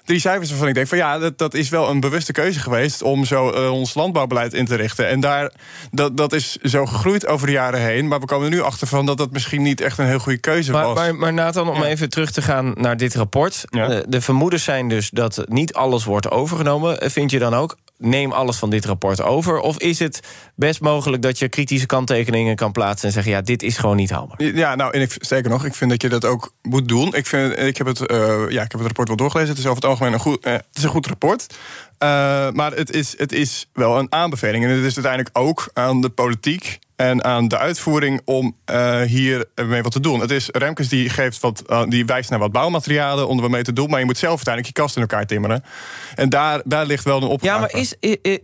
[0.05, 3.03] drie cijfers waarvan ik denk van ja, dat, dat is wel een bewuste keuze geweest
[3.03, 5.09] om zo eh, ons landbouwbeleid in te richten.
[5.09, 5.53] En daar,
[5.91, 8.09] dat, dat is zo gegroeid over de jaren heen.
[8.09, 10.39] Maar we komen er nu achter van dat dat misschien niet echt een heel goede
[10.39, 10.95] keuze Maar, was.
[10.95, 13.65] maar, maar Nathan, om even terug te gaan naar dit rapport.
[13.71, 17.11] Eh, De vermoedens zijn dus dat niet alles wordt overgenomen.
[17.11, 19.61] Vind je dan ook, neem alles van dit rapport over?
[19.61, 20.21] Of is het
[20.55, 23.07] best mogelijk dat je kritische kanttekeningen kan plaatsen...
[23.09, 24.43] en zeggen, ja, dit is gewoon niet haalbaar?
[24.43, 27.15] Ja, nou, en ik, sterker nog, ik vind dat je dat ook moet doen.
[27.15, 29.51] Ik, vind, ik, heb, het, eh, ja, ik heb het rapport wel doorgelezen.
[29.51, 31.47] Het is over het algemeen een goed, eh, het is een goed rapport.
[31.99, 32.09] Eh,
[32.51, 34.65] maar het is, het is wel een aanbeveling.
[34.65, 39.47] En het is uiteindelijk ook aan de politiek en aan de uitvoering om eh, hier
[39.55, 40.21] mee wat te doen.
[40.21, 43.51] Het is Remkes die, geeft wat, eh, die wijst naar wat bouwmaterialen om er wat
[43.51, 43.91] mee te doen.
[43.91, 45.65] Maar je moet zelf uiteindelijk je kast in elkaar timmeren.
[46.15, 47.55] En daar, daar ligt wel een opgave.
[47.55, 47.95] Ja, maar is,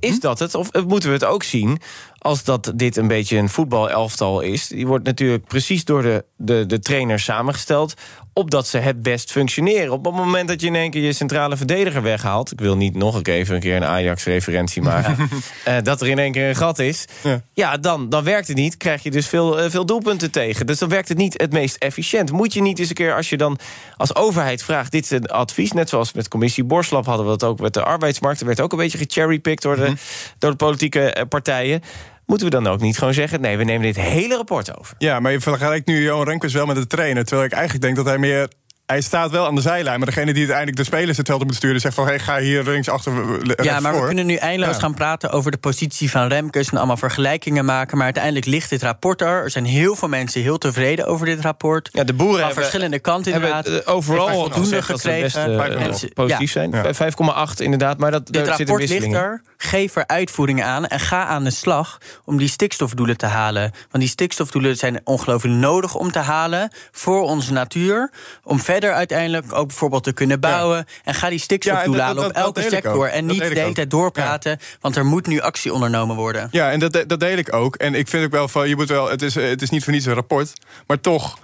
[0.00, 0.54] is dat het?
[0.54, 1.80] Of eh, moeten we het ook zien
[2.18, 4.66] als dat dit een beetje een voetbalelftal is?
[4.66, 7.94] Die wordt natuurlijk precies door de, de, de trainers samengesteld...
[8.32, 9.92] opdat ze het best functioneren.
[9.92, 12.52] Op het moment dat je in één keer je centrale verdediger weghaalt...
[12.52, 15.16] ik wil niet nog een keer even een keer een Ajax-referentie maken...
[15.64, 17.04] eh, dat er in één keer een gat is...
[17.52, 20.66] ja, dan, dan werkt het niet, krijg je dus veel, eh, veel doelpunten tegen.
[20.66, 22.32] Dus dan werkt het niet het meest efficiënt.
[22.32, 23.58] Moet je niet eens een keer, als je dan
[23.96, 24.92] als overheid vraagt...
[24.92, 27.06] dit is een advies, net zoals met commissie Borslap...
[27.06, 28.40] hadden we dat ook met de arbeidsmarkt.
[28.40, 29.92] Er werd ook een beetje gecherrypicked door de,
[30.38, 31.82] door de politieke eh, partijen...
[32.28, 33.40] Moeten we dan ook niet gewoon zeggen...
[33.40, 34.94] nee, we nemen dit hele rapport over?
[34.98, 37.24] Ja, maar je vergelijkt nu Johan Remkes wel met de trainer.
[37.24, 38.48] Terwijl ik eigenlijk denk dat hij meer...
[38.88, 41.54] Hij staat wel aan de zijlijn, maar degene die uiteindelijk de spelers het veld moet
[41.54, 41.80] sturen...
[41.80, 44.80] zegt van, hey, ga hier links achter, rechts Ja, maar we kunnen nu eindeloos Ja.
[44.80, 47.96] gaan praten over de positie van Remkes en allemaal vergelijkingen maken.
[47.96, 49.42] Maar uiteindelijk ligt dit rapport er.
[49.42, 51.88] Er zijn heel veel mensen heel tevreden over dit rapport.
[51.92, 53.84] Ja, de boeren van hebben- verschillende kanten hebben inderdaad.
[53.86, 55.60] eh, overal voldoende best gekregen.
[55.70, 56.68] eh, positief ja.
[56.70, 56.94] zijn.
[56.94, 59.42] 5,8 inderdaad, maar dat, Dit daar rapport ligt er.
[59.56, 63.62] Geef er uitvoeringen aan en ga aan de slag om die stikstofdoelen te halen.
[63.90, 68.10] Want die stikstofdoelen zijn ongelooflijk nodig om te halen voor onze natuur.
[68.44, 70.84] Om verder uiteindelijk ook bijvoorbeeld te kunnen bouwen.
[71.04, 72.94] En ga die stikstofdoelen Ja, en dat- halen op dat- dat elke sector.
[73.06, 73.12] ook.
[73.12, 76.48] En niet de hele tijd doorpraten, want er moet nu actie ondernomen worden.
[76.50, 77.76] Ja, en dat, dat deel ik ook.
[77.76, 79.92] En ik vind ook wel van, je moet wel, het is, het is niet voor
[79.92, 80.52] niets een rapport.
[80.86, 81.38] Maar toch,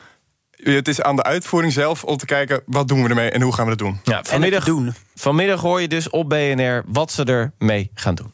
[0.51, 2.63] het is aan de uitvoering zelf om te kijken...
[2.67, 4.00] wat doen we ermee en hoe gaan we dat doen.
[4.04, 4.67] Ja, vanmiddag,
[5.15, 8.33] vanmiddag hoor je dus op BNR wat ze ermee gaan doen.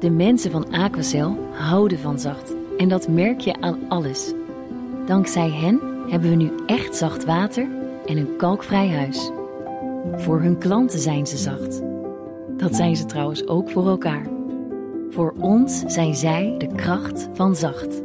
[0.00, 2.52] De mensen van Aquacel houden van zacht.
[2.78, 4.32] En dat merk je aan alles.
[5.06, 7.66] Dankzij hen hebben we nu echt zacht water
[8.06, 9.30] en een kalkvrij huis.
[10.16, 11.80] Voor hun klanten zijn ze zacht.
[12.56, 14.26] Dat zijn ze trouwens ook voor elkaar.
[15.10, 18.02] Voor ons zijn zij de kracht van zacht.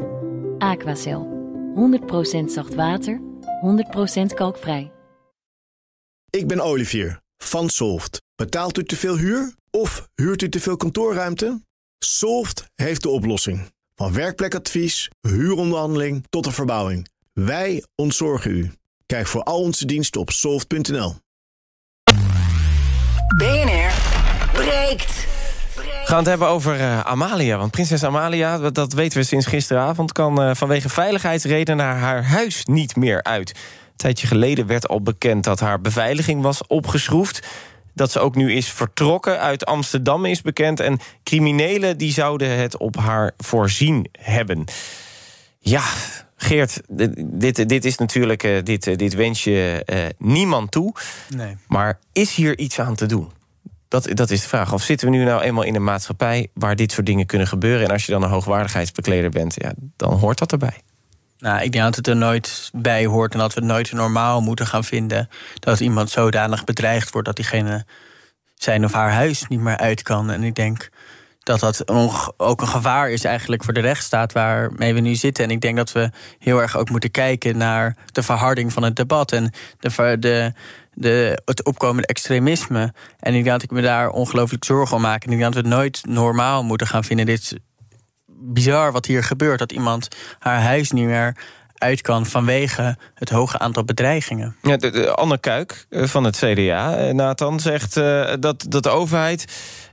[0.57, 1.39] Aquacel.
[1.75, 3.21] 100% zacht water,
[4.21, 4.91] 100% kalkvrij.
[6.29, 8.21] Ik ben Olivier van Solft.
[8.35, 11.61] Betaalt u te veel huur of huurt u te veel kantoorruimte?
[11.99, 13.71] Solft heeft de oplossing.
[13.95, 17.07] Van werkplekadvies, huuronderhandeling tot de verbouwing.
[17.33, 18.71] Wij ontzorgen u.
[19.11, 21.15] Kijk voor al onze diensten op soft.nl.
[23.37, 23.91] BNR
[24.53, 25.27] breekt.
[25.75, 27.57] We gaan het hebben over uh, Amalia.
[27.57, 30.11] Want prinses Amalia, dat, weten we sinds gisteravond...
[30.11, 33.49] kan uh, vanwege veiligheidsredenen haar huis niet meer uit.
[33.49, 37.47] Een tijdje geleden werd al bekend dat haar beveiliging was opgeschroefd.
[37.93, 40.79] Dat ze ook nu is vertrokken uit Amsterdam is bekend.
[40.79, 44.63] En criminelen die zouden het op haar voorzien hebben.
[45.59, 45.83] Ja,
[46.43, 49.85] Geert, dit, dit is natuurlijk, uh, dit, dit wens je
[50.17, 50.93] niemand toe.
[51.29, 51.57] Nee.
[51.67, 53.31] Maar is hier iets aan te doen?
[53.87, 54.73] Dat, dat is de vraag.
[54.73, 57.85] Of zitten we nu nou eenmaal in een maatschappij waar dit soort dingen kunnen gebeuren?
[57.85, 60.81] En als je dan een hoogwaardigheidsbekleder bent, ja, dan hoort dat erbij.
[61.39, 64.41] Nou, ik denk dat het er nooit bij hoort en dat we het nooit normaal
[64.41, 65.29] moeten gaan vinden
[65.59, 67.85] dat iemand zodanig bedreigd wordt dat diegene
[68.55, 70.29] zijn of haar huis niet meer uit kan.
[70.29, 70.89] En ik denk
[71.43, 71.87] dat dat
[72.37, 75.43] ook een gevaar is eigenlijk voor de rechtsstaat waarmee we nu zitten.
[75.43, 78.95] En ik denk dat we heel erg ook moeten kijken naar de verharding van het
[78.95, 80.53] debat en de, de,
[80.93, 82.93] de, het opkomende extremisme.
[83.19, 85.23] En ik denk dat ik me daar ongelooflijk zorgen om maak.
[85.23, 87.25] En ik denk dat we het nooit normaal moeten gaan vinden.
[87.25, 87.53] Dit is
[88.27, 89.59] bizar wat hier gebeurt.
[89.59, 90.07] Dat iemand
[90.39, 91.35] haar huis niet meer
[91.81, 94.55] uit kan vanwege het hoge aantal bedreigingen.
[94.61, 98.89] Ja, de, Anne Kuik eh, van het CDA, eh, Nathan, zegt uh, dat, dat de
[98.89, 99.45] overheid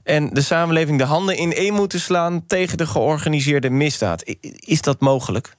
[0.08, 4.24] en de samenleving de handen in één moeten slaan tegen de georganiseerde misdaad.
[4.58, 5.56] Is dat mogelijk?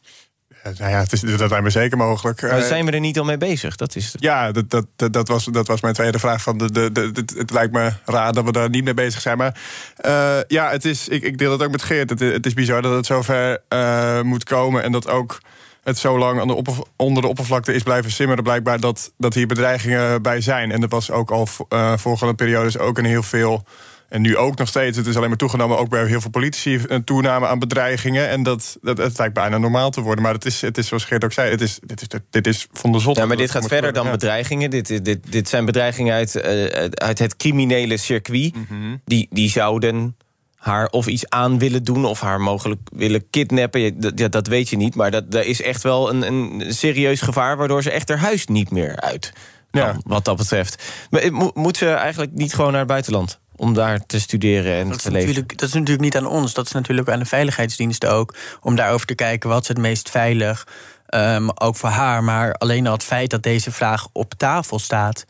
[0.63, 2.41] Nou ja, het is, dat lijkt me zeker mogelijk.
[2.41, 3.75] Maar zijn we er niet al mee bezig?
[3.75, 6.41] Dat is Ja, dat, dat, dat, was, dat was mijn tweede vraag.
[6.41, 9.37] Van de, de, de, het lijkt me raar dat we daar niet mee bezig zijn.
[9.37, 9.59] Maar
[10.05, 12.09] uh, ja, het is, ik, ik deel het ook met Geert.
[12.09, 14.83] Het, het is bizar dat het zover uh, moet komen.
[14.83, 15.41] En dat ook
[15.83, 16.63] het zo lang aan de
[16.95, 18.43] onder de oppervlakte is blijven simmeren.
[18.43, 20.71] Blijkbaar dat, dat hier bedreigingen bij zijn.
[20.71, 23.63] En dat was ook al uh, vorige periodes ook een heel veel
[24.09, 24.97] en nu ook nog steeds.
[24.97, 28.29] Het is alleen maar toegenomen, ook bij heel veel politici, een toename aan bedreigingen.
[28.29, 30.23] En dat, dat het lijkt bijna normaal te worden.
[30.23, 32.67] Maar het is, het is zoals Geert ook zei, het is, dit, is, dit is
[32.71, 33.17] van de zot.
[33.17, 34.69] Ja, maar dit gaat verder dan bedreigingen.
[34.69, 38.55] Dit, dit, dit zijn bedreigingen uit, uh, uit het criminele circuit.
[38.55, 39.01] Mm -hmm.
[39.05, 40.15] die, die zouden
[40.55, 42.05] haar of iets aan willen doen...
[42.05, 44.13] of haar mogelijk willen kidnappen.
[44.15, 47.57] Ja, dat weet je niet, maar dat, dat is echt wel een, een serieus gevaar...
[47.57, 49.33] waardoor ze echt haar huis niet meer uit
[49.71, 50.83] kan, wat dat betreft.
[51.09, 53.39] Maar, moet ze eigenlijk niet gewoon naar het buitenland?
[53.59, 55.47] Om daar te studeren en dat te leven.
[55.47, 58.35] Dat is natuurlijk niet aan ons, dat is natuurlijk aan de veiligheidsdiensten ook...
[58.61, 60.67] om daarover te kijken wat is het meest veilig,
[61.09, 62.23] um, ook voor haar.
[62.23, 65.25] Maar alleen al het feit dat deze vraag op tafel staat...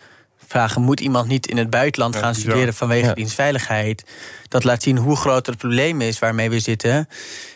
[0.47, 2.73] vragen, moet iemand niet in het buitenland gaan studeren...
[2.73, 3.13] vanwege ja.
[3.13, 4.03] dienstveiligheid?
[4.47, 7.09] Dat laat zien hoe groot het probleem is waarmee we zitten...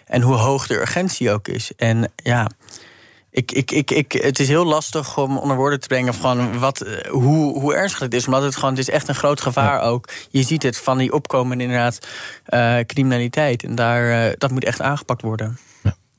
[0.05, 1.71] en hoe hoog de urgentie ook is.
[1.75, 2.49] En ja
[3.33, 6.81] ik, ik, ik, ik, het is heel lastig om onder woorden te brengen van wat,
[6.81, 8.25] eh, hoe, hoe ernstig het is.
[8.25, 10.09] Omdat het gewoon, het is echt een groot gevaar ook.
[10.29, 12.07] Je ziet het van die opkomende inderdaad
[12.49, 13.63] uh, criminaliteit.
[13.63, 15.57] En daar, uh, dat moet echt aangepakt worden.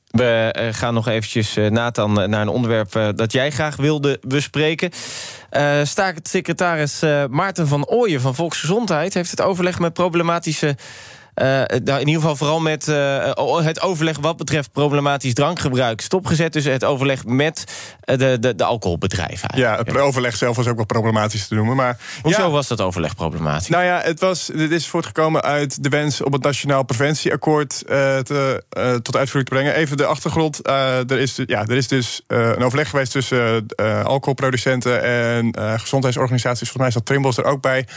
[0.07, 4.19] We uh, gaan nog eventjes, uh, Nathan, naar een onderwerp uh, dat jij graag wilde
[4.27, 4.91] bespreken.
[5.83, 6.99] Staatssecretaris
[7.29, 9.13] Maarten van Ooyen van Volksgezondheid...
[9.13, 10.73] heeft het overleg met problematische uh,
[11.35, 13.33] nou, in ieder geval vooral met uh,
[13.65, 16.53] het overleg wat betreft problematisch drankgebruik stopgezet.
[16.53, 17.63] Dus het overleg met
[18.05, 19.49] uh, de, de, de alcoholbedrijven.
[19.55, 21.75] Ja, het overleg zelf was ook wel problematisch te noemen.
[21.75, 23.67] Maar, Hoezo ja, was dat overleg problematisch?
[23.67, 28.63] Nou ja, het was, dit is voortgekomen uit de wens om het Nationaal Preventieakkoord te,
[29.01, 29.75] tot uitvoering te brengen.
[29.75, 30.67] Even de achtergrond.
[30.67, 33.65] er, is, ja, er is dus een overleg geweest tussen
[34.03, 36.69] alcoholproducenten en gezondheidsorganisaties.
[36.69, 37.87] Volgens mij staat Trimbos er ook bij.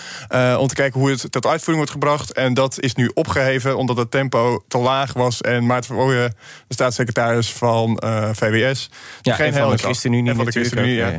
[0.58, 2.32] om te kijken hoe het tot uitvoering wordt gebracht.
[2.32, 5.40] En dat is nu op opgeheven omdat het tempo te laag was.
[5.40, 6.34] En Maarten van Ooyen,
[6.66, 8.90] de staatssecretaris van uh, VWS...
[9.22, 11.18] Ja, geen van de ChristenUnie van de ChristenUnie, ja.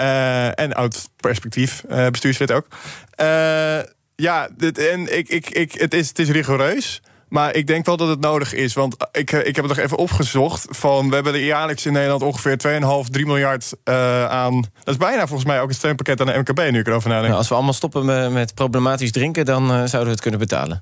[0.00, 2.66] Uh, en oud perspectief, uh, bestuurslid ook.
[4.16, 7.00] ja, dit, en ik, ik, ik, het, is, het is rigoureus...
[7.28, 8.74] Maar ik denk wel dat het nodig is.
[8.74, 10.66] Want ik, ik heb het nog even opgezocht.
[10.70, 12.56] Van, we hebben jaarlijks in Nederland ongeveer
[13.04, 14.60] 2,5, 3 miljard uh, aan.
[14.60, 17.26] Dat is bijna volgens mij ook een steunpakket aan de MKB, nu ik erover nadenk.
[17.26, 20.40] Nou, als we allemaal stoppen met, met problematisch drinken, dan uh, zouden we het kunnen
[20.40, 20.78] betalen.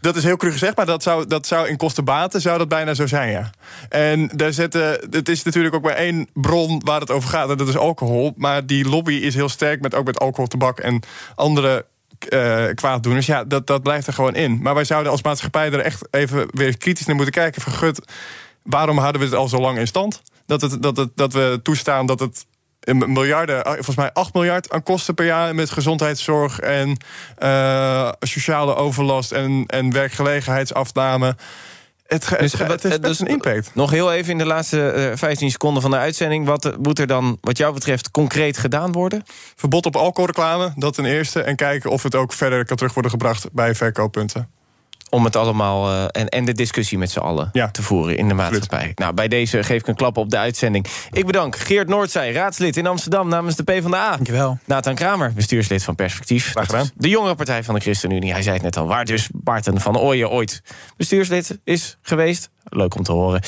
[0.00, 2.94] Dat is heel cru gezegd, maar dat zou, dat zou in kostenbaten zou dat bijna
[2.94, 3.50] zo zijn, ja.
[3.88, 7.56] En daar zetten, het is natuurlijk ook maar één bron waar het over gaat, en
[7.56, 8.32] dat is alcohol.
[8.36, 11.02] Maar die lobby is heel sterk met ook met alcohol, tabak en
[11.34, 11.86] andere
[12.28, 13.26] uh, kwaaddoeners.
[13.26, 14.62] Ja, dat, dat blijft er gewoon in.
[14.62, 17.62] Maar wij zouden als maatschappij er echt even weer kritisch naar moeten kijken.
[17.62, 18.00] Van gut,
[18.62, 20.22] waarom houden we het al zo lang in stand?
[20.46, 22.46] Dat, het, dat, het, dat we toestaan dat het
[22.84, 26.96] miljarden, eh, volgens mij 8 miljard aan kosten per jaar met gezondheidszorg en
[27.38, 31.36] uh, sociale overlast en, en werkgelegenheidsafname.
[32.06, 33.70] Het, dus, het, het, het, dus een impact.
[33.74, 36.46] Nog heel even in de laatste uh, 15 seconden van de uitzending.
[36.46, 39.22] Wat moet er dan, wat jou betreft, concreet gedaan worden?
[39.56, 41.42] Verbod op alcoholreclame, dat ten eerste.
[41.42, 44.58] En kijken of het ook verder kan terug worden gebracht bij verkooppunten
[45.10, 47.70] om het allemaal uh, en, en de discussie met z'n allen ja.
[47.70, 48.92] te voeren in de maatschappij.
[48.94, 50.86] Nou, bij deze geef ik een klap op de uitzending.
[51.10, 54.10] Ik bedank Geert Noordzij, raadslid in Amsterdam namens de PvdA.
[54.10, 54.58] Dankjewel.
[54.64, 56.50] Nathan Kramer, bestuurslid van Perspectief.
[56.50, 56.90] Graag gedaan.
[56.94, 58.32] De jongere partij van de ChristenUnie.
[58.32, 60.62] Hij zei het net al, waar dus Barten van Ooyen ooit
[60.96, 62.50] bestuurslid is geweest.
[62.70, 63.40] Leuk om te horen.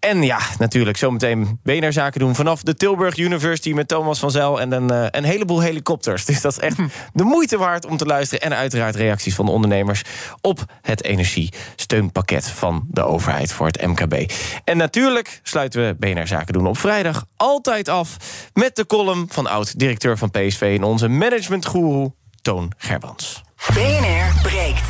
[0.00, 2.34] En ja, natuurlijk zometeen BNR Zaken doen...
[2.34, 4.60] vanaf de Tilburg University met Thomas van Zel...
[4.60, 6.24] en een, uh, een heleboel helikopters.
[6.34, 6.76] Dus dat is echt
[7.12, 8.44] de moeite waard om te luisteren.
[8.44, 10.02] En uiteraard reacties van de ondernemers...
[10.40, 14.32] op het energiesteunpakket van de overheid voor het MKB.
[14.64, 18.16] En natuurlijk sluiten we BNR Zaken doen op vrijdag altijd af...
[18.52, 20.74] met de column van oud-directeur van PSV...
[20.78, 22.12] en onze managementgoeroe
[22.42, 23.42] Toon Gerbrands.
[23.74, 24.88] BNR breekt.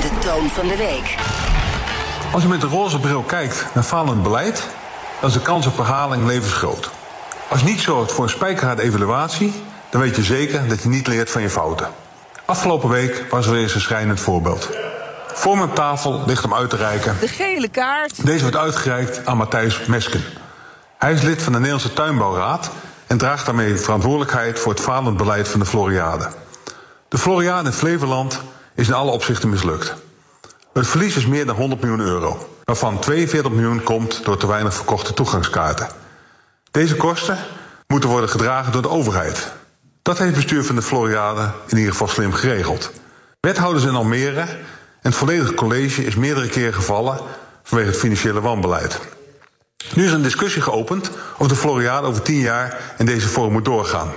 [0.00, 1.43] De toon van de week.
[2.34, 4.68] Als je met de roze bril kijkt naar falend beleid,
[5.20, 6.90] dan is de kans op herhaling levensgroot.
[7.48, 9.52] Als je niet zorgt voor een spijkerharde evaluatie,
[9.90, 11.88] dan weet je zeker dat je niet leert van je fouten.
[12.44, 14.68] Afgelopen week was er weer eens een schrijnend voorbeeld.
[15.26, 17.16] Voor mijn tafel ligt om uit te reiken.
[17.20, 18.26] De gele kaart.
[18.26, 20.24] Deze wordt uitgereikt aan Matthijs Mesken.
[20.98, 22.70] Hij is lid van de Nederlandse Tuinbouwraad
[23.06, 26.28] en draagt daarmee verantwoordelijkheid voor het falend beleid van de Floriade.
[27.08, 28.40] De Floriade in Flevoland
[28.74, 29.94] is in alle opzichten mislukt.
[30.74, 34.74] Het verlies is meer dan 100 miljoen euro, waarvan 42 miljoen komt door te weinig
[34.74, 35.88] verkochte toegangskaarten.
[36.70, 37.38] Deze kosten
[37.86, 39.52] moeten worden gedragen door de overheid.
[40.02, 42.92] Dat heeft het bestuur van de Floriade in ieder geval slim geregeld.
[43.40, 44.58] Wethouders in Almere en
[45.00, 47.18] het volledige college is meerdere keren gevallen
[47.62, 49.00] vanwege het financiële wanbeleid.
[49.94, 53.64] Nu is een discussie geopend of de Floriade over tien jaar in deze vorm moet
[53.64, 54.12] doorgaan.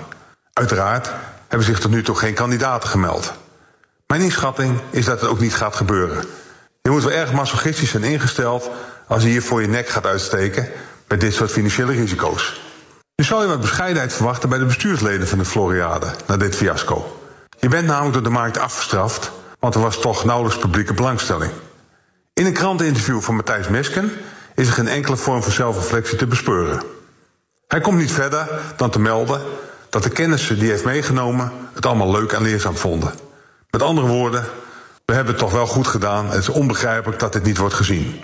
[0.54, 1.12] Uiteraard
[1.48, 3.34] hebben zich tot nu toe geen kandidaten gemeld.
[4.08, 6.26] Mijn inschatting is dat het ook niet gaat gebeuren.
[6.88, 8.70] Je moet wel erg masochistisch zijn ingesteld
[9.08, 10.68] als je hier voor je nek gaat uitsteken
[11.08, 12.62] bij dit soort financiële risico's.
[13.16, 17.20] Nu zou je wat bescheidenheid verwachten bij de bestuursleden van de Floriade na dit fiasco.
[17.60, 21.52] Je bent namelijk door de markt afgestraft, want er was toch nauwelijks publieke belangstelling.
[22.34, 24.12] In een kranteninterview van Matthijs Mesken
[24.56, 26.82] is er geen enkele vorm van zelfreflectie te bespeuren.
[27.68, 29.42] Hij komt niet verder dan te melden
[29.90, 33.14] dat de kennissen die hij heeft meegenomen het allemaal leuk en leerzaam vonden.
[33.70, 34.46] Met andere woorden,
[35.08, 36.30] we hebben het toch wel goed gedaan.
[36.30, 38.22] Het is onbegrijpelijk dat dit niet wordt gezien.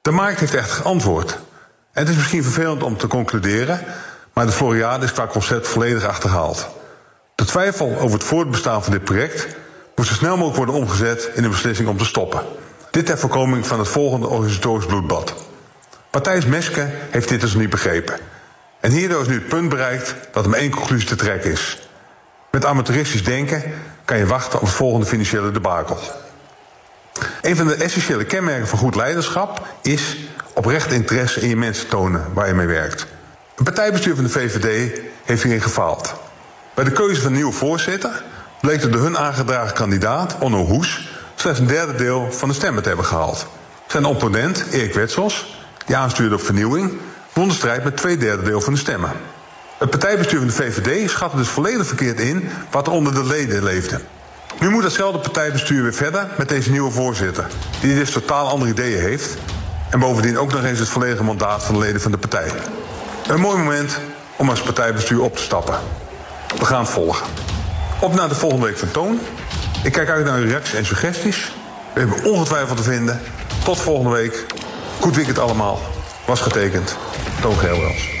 [0.00, 1.38] De markt heeft echt geantwoord.
[1.92, 3.80] En het is misschien vervelend om te concluderen,
[4.32, 6.68] maar de Floriade is qua concept volledig achterhaald.
[7.34, 9.46] De twijfel over het voortbestaan van dit project
[9.96, 12.42] moet zo snel mogelijk worden omgezet in een beslissing om te stoppen.
[12.90, 15.34] Dit ter voorkoming van het volgende organisatorisch bloedbad.
[16.12, 18.18] Matthijs Meske heeft dit dus niet begrepen.
[18.80, 21.88] En hierdoor is nu het punt bereikt dat maar één conclusie te trekken is.
[22.50, 23.62] Met amateuristisch denken
[24.12, 25.98] kan je wachten op het volgende financiële debakel.
[27.42, 30.16] Een van de essentiële kenmerken van goed leiderschap is
[30.54, 33.06] oprecht interesse in je mensen tonen waar je mee werkt.
[33.54, 36.14] Het partijbestuur van de VVD heeft hierin gefaald.
[36.74, 38.22] Bij de keuze van een nieuwe voorzitter
[38.60, 42.88] bleek de hun aangedragen kandidaat, Onno Hoes, slechts een derde deel van de stemmen te
[42.88, 43.46] hebben gehaald.
[43.86, 46.92] Zijn opponent, Erik Wetsels, die aanstuurde op vernieuwing,
[47.32, 49.12] won de strijd met twee derde deel van de stemmen.
[49.82, 53.62] Het partijbestuur van de VVD schatte dus volledig verkeerd in wat er onder de leden
[53.62, 54.00] leefde.
[54.60, 57.46] Nu moet datzelfde partijbestuur weer verder met deze nieuwe voorzitter,
[57.80, 59.36] die dus totaal andere ideeën heeft
[59.90, 62.50] en bovendien ook nog eens het volledige mandaat van de leden van de partij.
[63.26, 63.98] Een mooi moment
[64.36, 65.78] om als partijbestuur op te stappen.
[66.58, 67.26] We gaan volgen.
[68.00, 69.20] Op naar de volgende week van Toon.
[69.82, 71.52] Ik kijk uit naar uw reacties en suggesties.
[71.92, 73.20] We hebben ongetwijfeld te vinden.
[73.64, 74.46] Tot volgende week.
[75.00, 75.80] Goed weekend allemaal.
[76.26, 76.96] Was getekend.
[77.40, 78.20] Toon Geelwels.